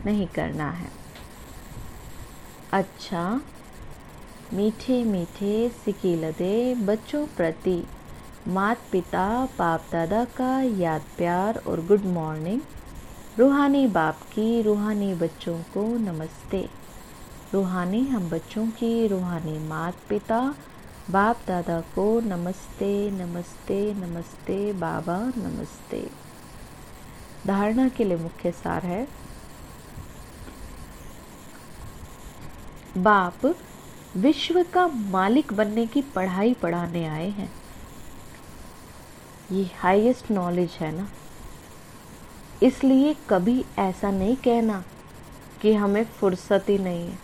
नहीं 0.06 0.26
करना 0.26 0.70
है। 0.70 0.90
अच्छा 2.72 3.40
मीठे 4.52 5.04
मीठे 5.04 5.68
सिकीलदे 5.84 6.74
बच्चों 6.74 7.26
प्रति 7.26 7.82
मात 8.48 8.78
पिता 8.92 9.48
बाप 9.58 9.86
दादा 9.92 10.24
का 10.24 10.60
याद 10.62 11.02
प्यार 11.16 11.62
और 11.66 11.86
गुड 11.86 12.04
मॉर्निंग। 12.04 12.60
रूहानी 13.38 13.86
बाप 13.86 14.22
की 14.32 14.62
रूहानी 14.62 15.14
बच्चों 15.14 15.58
को 15.58 15.86
नमस्ते। 15.98 16.83
रूहानी, 17.54 18.00
हम 18.00 18.28
बच्चों 18.30 18.66
की 18.68 19.06
रूहानी 19.06 19.58
मात 19.58 19.96
पिता, 20.08 20.38
बाप 21.10 21.40
दादा 21.48 21.78
को 21.94 22.20
नमस्ते 22.20 23.10
नमस्ते 23.10 23.76
नमस्ते 23.94 24.56
बाबा, 24.72 25.16
नमस्ते। 25.36 26.00
धारणा 27.46 27.88
के 27.88 28.04
लिए 28.04 28.16
मुख्य 28.16 28.50
सार 28.52 28.86
है, 28.86 29.06
बाप 32.96 33.46
विश्व 34.16 34.62
का 34.62 34.86
मालिक 34.86 35.52
बनने 35.52 35.86
की 35.86 36.02
पढ़ाई 36.14 36.54
पढ़ाने 36.54 37.06
आए 37.06 37.28
हैं। 37.30 37.50
ये 39.52 39.68
हाईएस्ट 39.78 40.30
नॉलेज 40.30 40.70
है 40.70 40.90
ना। 40.92 41.08
इसलिए 42.62 43.14
कभी 43.30 43.64
ऐसा 43.78 44.10
नहीं 44.10 44.36
कहना 44.36 44.82
कि 45.62 45.74
हमें 45.74 46.04
फुर्सत 46.04 46.66
ही 46.68 46.78
नहीं 46.78 47.06
है। 47.08 47.23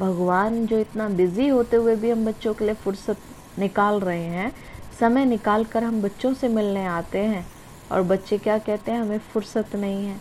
भगवान 0.00 0.66
जो 0.66 0.78
इतना 0.78 1.08
बिज़ी 1.08 1.48
होते 1.48 1.76
हुए 1.76 1.96
भी 1.96 2.10
हम 2.10 2.24
बच्चों 2.26 2.54
के 2.54 2.64
लिए 2.64 2.74
फुर्सत 2.74 3.16
निकाल 3.58 4.00
रहे 4.00 4.24
हैं, 4.24 4.52
समय 5.00 5.24
निकाल 5.24 5.64
कर 5.64 5.84
हम 5.84 6.02
बच्चों 6.02 6.32
से 6.34 6.48
मिलने 6.48 6.86
आते 6.86 7.18
हैं। 7.18 7.46
और 7.92 8.02
बच्चे 8.02 8.38
क्या 8.38 8.58
कहते 8.58 8.92
हैं, 8.92 9.00
हमें 9.00 9.18
फुर्सत 9.18 9.76
नहीं 9.76 10.06
है। 10.06 10.20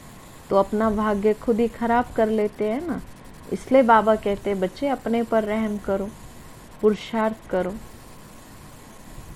तो 0.49 0.55
अपना 0.55 0.89
भाग्य 0.89 1.33
खुद 1.33 1.59
ही 1.59 1.67
खराब 1.67 2.05
कर 2.15 2.29
लेते 2.29 2.69
हैं 2.69 2.87
ना। 2.87 3.01
इसलिए 3.53 3.83
बाबा 3.83 4.15
कहते 4.15 4.49
हैं, 4.49 4.59
बच्चे 4.59 4.87
अपने 4.87 5.23
पर 5.23 5.43
रहम 5.43 5.77
करो, 5.77 6.09
पुरुषार्थ 6.81 7.49
करो। 7.49 7.73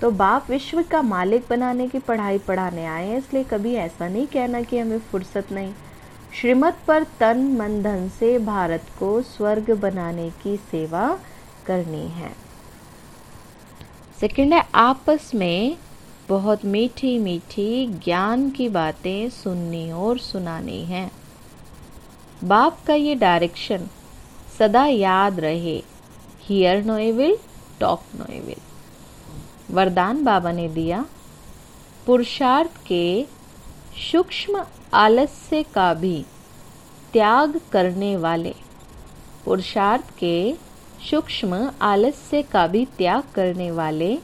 तो 0.01 0.11
बाप 0.11 0.49
विश्व 0.49 0.81
का 0.83 1.01
मालिक 1.01 1.45
बनाने 1.49 1.87
की 1.87 1.99
पढ़ाई 1.99 2.37
पढ़ाने 2.37 2.85
आए 2.85 3.07
हैं, 3.07 3.17
इसलिए 3.17 3.43
कभी 3.43 3.73
ऐसा 3.73 4.07
नहीं 4.07 4.27
कहना 4.27 4.61
कि 4.61 4.79
हमें 4.79 4.99
फुर्सत 4.99 5.51
नहीं। 5.51 5.73
श्रीमत 6.33 6.77
पर 6.87 7.03
तन 7.19 7.37
मन 7.57 7.81
धन 7.81 8.07
से 8.09 8.37
भारत 8.39 8.85
को 8.99 9.21
स्वर्ग 9.21 9.71
बनाने 9.71 10.29
की 10.43 10.55
सेवा 10.57 11.07
करनी 11.65 12.07
है। 12.07 12.31
सेकंड 14.19 14.53
है, 14.53 14.63
आपस 14.75 15.31
में 15.35 15.77
बहुत 16.29 16.65
मीठी 16.65 17.17
मीठी 17.19 17.87
ज्ञान 18.03 18.49
की 18.49 18.69
बातें 18.69 19.29
सुननी 19.29 19.91
और 19.91 20.17
सुनानी 20.19 20.83
है। 20.85 21.09
बाप 22.43 22.79
का 22.87 22.93
ये 22.93 23.15
डायरेक्शन 23.15 23.87
सदा 24.59 24.85
याद 24.85 25.39
रहे। 25.39 25.77
Hear 26.41 26.83
no 26.85 26.97
evil 26.97 27.37
talk 27.79 28.03
no 28.15 28.25
evil 28.33 29.75
वरदान 29.75 30.23
बाबा 30.23 30.51
ने 30.51 30.67
दिया, 30.69 31.05
पुरुषार्थ 32.05 32.85
के 32.87 33.25
सूक्ष्म 34.11 34.65
आलस्य 34.93 35.63
का 35.63 35.93
भी 35.93 36.25
त्याग 37.13 37.61
करने 37.71 38.15
वाले। 38.17 38.53
पुरुषार्थ 39.45 40.09
के 40.19 40.55
सूक्ष्म 41.09 41.71
आलस्य 41.81 42.41
का 42.41 42.67
भी 42.67 42.85
त्याग 42.85 43.23
करने 43.35 43.71
वाले 43.71 44.17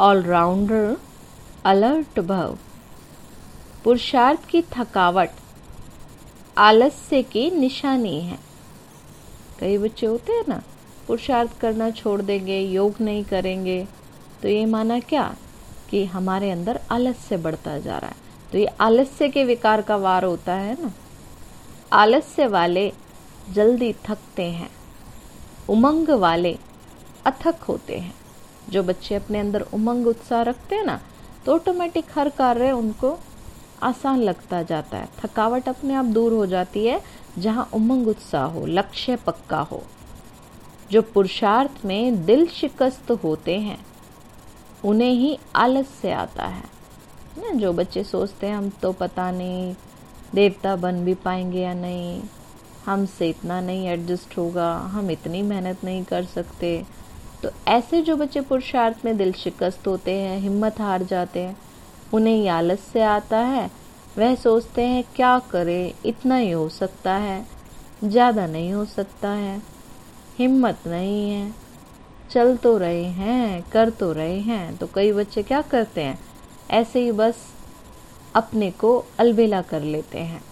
ऑलराउंडर 0.00 0.96
अलर्ट 1.64 2.20
भव। 2.20 2.58
पुरुषार्थ 3.84 4.44
की 4.44 4.62
थकावट 4.62 5.30
आलस्य 6.58 7.22
की 7.22 7.50
निशानी 7.50 8.20
है। 8.20 8.38
कई 9.60 9.78
बच्चे 9.78 10.06
होते 10.06 10.32
हैं 10.32 10.44
ना, 10.48 10.62
पुरुषार्थ 11.06 11.58
करना 11.60 11.90
छोड़ 11.90 12.22
देंगे, 12.22 12.60
योग 12.60 12.94
नहीं 13.00 13.24
करेंगे 13.24 13.86
तो 14.42 14.48
ये 14.48 14.66
माना 14.66 14.98
क्या? 15.00 15.34
कि 15.90 16.04
हमारे 16.04 16.50
अंदर 16.50 16.80
आलस्य 16.90 17.36
बढ़ता 17.36 17.78
जा 17.78 17.98
रहा 17.98 18.10
है। 18.10 18.25
तो 18.52 18.58
ये 18.58 18.66
आलस्य 18.80 19.28
के 19.28 19.44
विकार 19.44 19.82
का 19.82 19.96
वार 19.96 20.24
होता 20.24 20.54
है 20.54 20.76
ना? 20.82 20.92
आलस्य 21.92 22.46
वाले 22.46 22.92
जल्दी 23.52 23.92
थकते 24.04 24.44
हैं। 24.44 24.70
उमंग 25.68 26.08
वाले 26.10 26.58
अथक 27.26 27.62
होते 27.62 27.98
हैं। 27.98 28.14
जो 28.70 28.82
बच्चे 28.82 29.14
अपने 29.14 29.38
अंदर 29.38 29.62
उमंग 29.74 30.06
उत्साह 30.06 30.42
रखते 30.42 30.76
हैं 30.76 30.84
ना 30.84 31.00
तो 31.46 31.54
ऑटोमेटिक 31.54 32.04
हर 32.14 32.28
कार्य 32.28 32.70
उनको 32.72 33.18
आसान 33.82 34.20
लगता 34.20 34.62
जाता 34.62 34.98
है। 34.98 35.08
थकावट 35.18 35.68
अपने 35.68 35.94
आप 35.94 36.04
दूर 36.04 36.32
हो 36.32 36.46
जाती 36.46 36.86
है, 36.86 37.00
जहाँ 37.38 37.68
उमंग 37.74 38.08
उत्साह 38.08 38.44
हो, 38.44 38.64
लक्ष्य 38.66 39.16
पक्का 39.16 39.60
हो। 39.60 39.82
जो 40.90 41.02
पुरुषार्थ 41.02 41.84
में 41.84 42.24
दिल 42.24 42.46
शिकस्त 42.46 43.10
होते 43.10 43.58
हैं, 43.58 43.78
उन्हें 44.84 45.10
ही 45.10 45.38
आलस्य 45.56 46.12
आता 46.12 46.46
है। 46.46 46.75
ना, 47.42 47.50
जो 47.50 47.72
बच्चे 47.72 48.04
सोचते 48.04 48.46
हैं, 48.46 48.56
हम 48.56 48.70
तो 48.70 48.92
पता 48.92 49.30
नहीं, 49.30 49.74
देवता 50.34 50.76
बन 50.76 51.04
भी 51.04 51.14
पाएँगे 51.14 51.60
या 51.60 51.74
नहीं, 51.74 52.20
हमसे 52.86 53.28
इतना 53.28 53.60
नहीं 53.60 53.88
एडजस्ट 53.88 54.38
होगा, 54.38 54.76
हम 54.76 55.10
इतनी 55.10 55.42
मेहनत 55.42 55.84
नहीं 55.84 56.04
कर 56.04 56.24
सकते। 56.24 56.84
तो 57.42 57.50
ऐसे 57.68 58.02
जो 58.02 58.16
बच्चे 58.16 58.40
पुरुषार्थ 58.40 59.04
में 59.04 59.16
दिल 59.16 59.32
शिकस्त 59.32 59.86
होते 59.86 60.12
हैं, 60.12 60.38
हिम्मत 60.40 60.80
हार 60.80 61.02
जाते 61.02 61.40
हैं, 61.40 61.56
उन्हें 62.14 62.36
ये 62.36 62.76
से 62.76 63.02
आता 63.02 63.38
है। 63.38 63.70
वह 64.18 64.34
सोचते 64.34 64.82
हैं, 64.82 65.04
क्या 65.16 65.38
करें, 65.38 65.92
इतना 66.06 66.36
ही 66.36 66.50
हो 66.50 66.68
सकता 66.68 67.14
है, 67.14 67.46
ज़्यादा 68.04 68.46
नहीं 68.46 68.72
हो 68.72 68.84
सकता 68.84 69.28
है, 69.28 69.62
हिम्मत 70.38 70.78
नहीं 70.86 71.30
है, 71.30 71.54
चल 72.30 72.56
तो 72.56 72.76
रहे 72.78 73.04
हैं, 73.04 73.62
कर 73.72 73.90
तो 73.90 74.12
रहे 74.12 74.38
हैं 74.38 74.76
तो 74.76 74.86
कई 74.94 75.12
बच्चे 75.12 75.42
क्या 75.42 75.60
करते 75.62 76.02
हैं? 76.02 76.25
ऐसे 76.70 77.00
ही 77.00 77.12
बस 77.12 77.36
अपने 78.34 78.70
को 78.70 79.04
अलबेला 79.18 79.60
कर 79.62 79.82
लेते 79.82 80.18
हैं। 80.18 80.42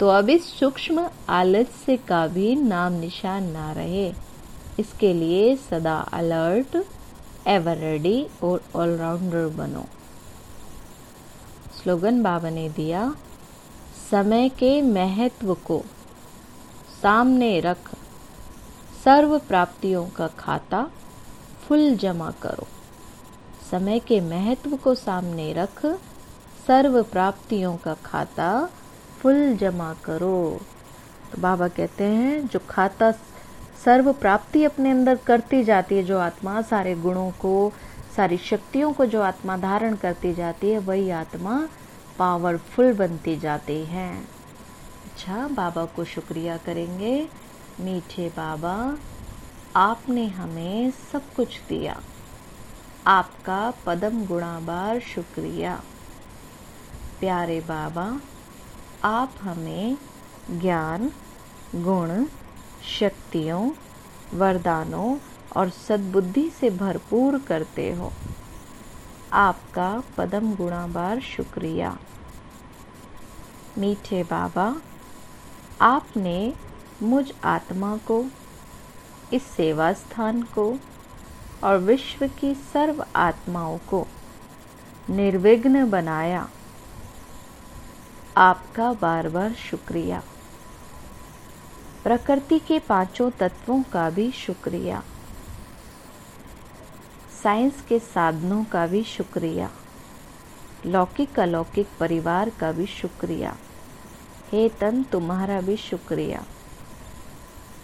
तो 0.00 0.08
अब 0.08 0.28
इस 0.30 0.46
सूक्ष्म 0.58 1.08
आलस्य 1.28 1.96
का 1.96 2.26
भी 2.26 2.54
नाम 2.56 2.92
निशान 2.92 3.44
ना 3.44 3.70
रहे। 3.72 4.12
इसके 4.78 5.12
लिए 5.14 5.56
सदा 5.56 5.96
अलर्ट 6.12 6.76
एवर 7.46 7.76
रेडी 7.76 8.26
और 8.42 8.62
ऑलराउंडर 8.76 9.46
बनो। 9.48 9.84
स्लोगन 11.74 12.22
बाबा 12.22 12.50
ने 12.50 12.68
दिया, 12.68 13.14
समय 14.10 14.48
के 14.48 14.80
महत्व 14.82 15.54
को 15.54 15.82
सामने 17.02 17.58
रख, 17.60 17.90
सर्व 19.04 19.38
प्राप्तियों 19.38 20.06
का 20.06 20.26
खाता 20.28 20.82
फुल 21.62 21.96
जमा 21.96 22.30
करो। 22.42 22.66
समय 23.74 23.98
के 23.98 24.20
महत्व 24.20 24.76
को 24.76 24.94
सामने 24.94 25.52
रख, 25.52 25.86
सर्व 26.66 27.02
प्राप्तियों 27.02 27.76
का 27.76 27.94
खाता 27.94 28.68
फुल 29.18 29.56
जमा 29.56 29.94
करो। 30.04 30.60
तो 31.32 31.42
बाबा 31.42 31.68
कहते 31.68 32.04
हैं, 32.04 32.48
जो 32.48 32.60
खाता 32.70 33.12
सर्व 33.84 34.12
प्राप्ति 34.12 34.64
अपने 34.64 34.90
अंदर 34.90 35.16
करती 35.16 35.64
जाती 35.64 35.94
है, 35.94 36.02
जो 36.02 36.18
आत्मा 36.18 36.62
सारे 36.62 36.94
गुणों 36.94 37.30
को, 37.30 37.72
सारी 38.16 38.36
शक्तियों 38.36 38.92
को 38.92 39.06
जो 39.06 39.22
आत्मा 39.22 39.56
धारण 39.56 39.96
करती 39.96 40.34
जाती 40.34 40.70
है, 40.70 40.78
वही 40.78 41.10
आत्मा 41.10 41.68
पावरफुल 42.18 42.92
बनती 42.92 43.36
जाती 43.36 43.84
है। 43.84 44.20
अच्छा 45.04 45.48
बाबा 45.48 45.84
को 45.84 46.04
शुक्रिया 46.04 46.56
करेंगे। 46.56 47.28
मीठे 47.80 48.28
बाबा, 48.28 48.98
आपने 49.76 50.26
हमें 50.26 50.90
सब 51.12 51.22
कुछ 51.36 51.60
दिया। 51.68 52.00
आपका 53.06 53.72
पदम 53.86 54.26
गुणाबार 54.26 55.00
शुक्रिया। 55.00 55.82
प्यारे 57.20 57.60
बाबा, 57.60 58.20
आप 59.04 59.32
हमें 59.40 59.98
ज्ञान, 60.50 61.12
गुण, 61.74 62.24
शक्तियों, 63.00 63.70
वरदानों 64.34 65.18
और 65.56 65.70
सद्बुद्धि 65.70 66.50
से 66.50 66.70
भरपूर 66.70 67.38
करते 67.38 67.92
हो। 67.92 68.12
आपका 69.32 70.02
पदम 70.16 70.54
गुणाबार 70.54 71.20
शुक्रिया। 71.20 71.98
मीठे 73.78 74.22
बाबा, 74.22 74.76
आपने 75.80 76.54
मुझ 77.02 77.32
आत्मा 77.44 77.96
को, 77.96 78.24
इस 79.32 79.42
सेवा 79.42 79.92
स्थान 79.92 80.42
को 80.42 80.78
और 81.64 81.78
विश्व 81.78 82.28
की 82.28 82.54
सर्व 82.54 83.06
आत्माओं 83.16 83.78
को 83.78 84.06
निर्विघ्न 85.10 85.90
बनाया। 85.90 86.48
आपका 88.36 88.92
बार 88.92 89.28
बार 89.28 89.52
शुक्रिया। 89.52 90.22
प्रकृति 92.04 92.58
के 92.58 92.78
पाँचों 92.78 93.30
तत्वों 93.30 93.82
का 93.82 94.10
भी 94.10 94.30
शुक्रिया। 94.32 95.02
साइंस 97.42 97.84
के 97.88 97.98
साधनों 97.98 98.64
का 98.64 98.86
भी 98.86 99.02
शुक्रिया। 99.04 99.70
लौकिक 100.86 101.40
अलौकिक 101.40 101.88
परिवार 102.00 102.50
का 102.50 102.72
भी 102.72 102.86
शुक्रिया। 102.86 103.56
हे 104.52 104.68
तन, 104.68 105.02
तुम्हारा 105.02 105.60
भी 105.60 105.76
शुक्रिया। 105.76 106.44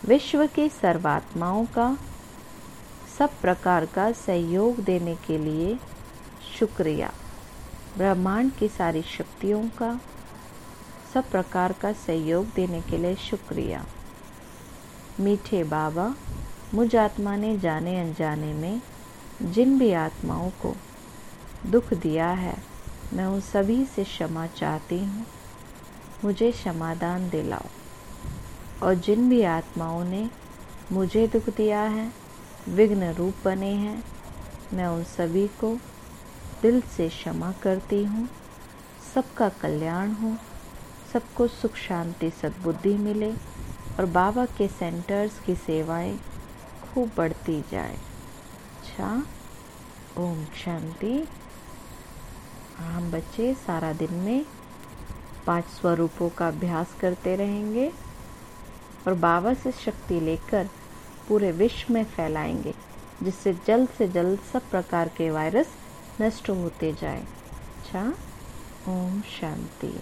विश्व 0.04 0.46
के 0.46 0.68
सर्वात्माओं 0.68 1.64
का 1.64 1.98
सब 3.20 3.40
प्रकार 3.40 3.86
का 3.86 4.12
सहयोग 4.12 4.78
देने 4.78 5.14
के 5.14 5.38
लिए 5.38 5.78
शुक्रिया। 6.58 7.12
ब्रह्मांड 7.98 8.52
की 8.52 8.68
सारी 8.68 9.02
शक्तियों 9.02 9.68
का 9.68 10.00
सब 11.14 11.30
प्रकार 11.30 11.72
का 11.72 11.92
सहयोग 11.92 12.46
देने 12.46 12.80
के 12.80 12.98
लिए 12.98 13.14
शुक्रिया। 13.14 13.84
मीठे 15.20 15.64
बाबा, 15.64 16.14
मुझ 16.74 16.96
आत्मा 16.96 17.36
ने 17.36 17.58
जाने 17.58 18.00
अनजाने 18.00 18.52
में 18.54 18.82
जिन 19.42 19.78
भी 19.78 19.92
आत्माओं 19.92 20.50
को 20.50 20.76
दुख 21.66 21.94
दिया 21.94 22.28
है, 22.28 22.56
मैं 23.12 23.26
उन 23.26 23.40
सभी 23.40 23.84
से 23.84 24.04
क्षमा 24.04 24.46
चाहती 24.46 24.98
हूँ। 24.98 25.26
मुझे 26.24 26.52
क्षमादान 26.52 27.30
दिलाओ। 27.30 27.66
और 28.82 28.94
जिन 28.94 29.28
भी 29.28 29.42
आत्माओं 29.42 30.04
ने 30.04 30.30
मुझे 30.92 31.26
दुख 31.26 31.56
दिया 31.56 31.82
है 31.82 32.19
विघ्न 32.70 33.12
रूप 33.12 33.34
बने 33.44 33.72
हैं। 33.74 34.04
मैं 34.74 34.86
उन 34.86 35.04
सभी 35.04 35.46
को 35.48 35.78
दिल 36.62 36.80
से 36.80 37.08
क्षमा 37.08 37.52
करती 37.52 38.04
हूँ। 38.04 38.28
सबका 39.14 39.48
कल्याण 39.48 40.12
हो। 40.12 40.36
सबको 41.12 41.46
सुख, 41.46 41.76
शांति, 41.76 42.30
सद्बुद्धि 42.30 42.94
मिले 42.94 43.32
और 43.98 44.06
बाबा 44.06 44.46
के 44.46 44.68
सेंटर्स 44.68 45.38
की 45.40 45.54
सेवाएँ 45.54 46.20
खूब 46.82 47.10
बढ़ती 47.16 47.60
जाए। 47.60 47.94
अच्छा 47.94 49.26
ओम 50.18 50.44
शांति। 50.64 51.28
हम 52.78 53.10
बच्चे 53.10 53.54
सारा 53.54 53.92
दिन 53.92 54.14
में 54.14 54.46
पाँच 55.46 55.64
स्वरूपों 55.64 56.28
का 56.28 56.48
अभ्यास 56.48 56.94
करते 57.00 57.36
रहेंगे 57.36 57.92
और 59.06 59.14
बाबा 59.14 59.54
से 59.54 59.72
शक्ति 59.72 60.20
लेकर 60.20 60.68
पूरे 61.30 61.52
विश्व 61.52 61.92
में 61.94 62.04
फैलाएँगे, 62.04 62.74
जिससे 63.22 63.52
जल्द 63.66 63.88
से 63.88 64.08
जल्द 64.08 64.40
सब 64.52 64.70
प्रकार 64.70 65.08
के 65.08 65.30
वायरस 65.30 65.74
नष्ट 66.20 66.50
होते 66.50 66.92
जाए। 66.92 67.20
अच्छा 67.78 68.02
ओम 68.88 69.20
शांति। 69.20 69.92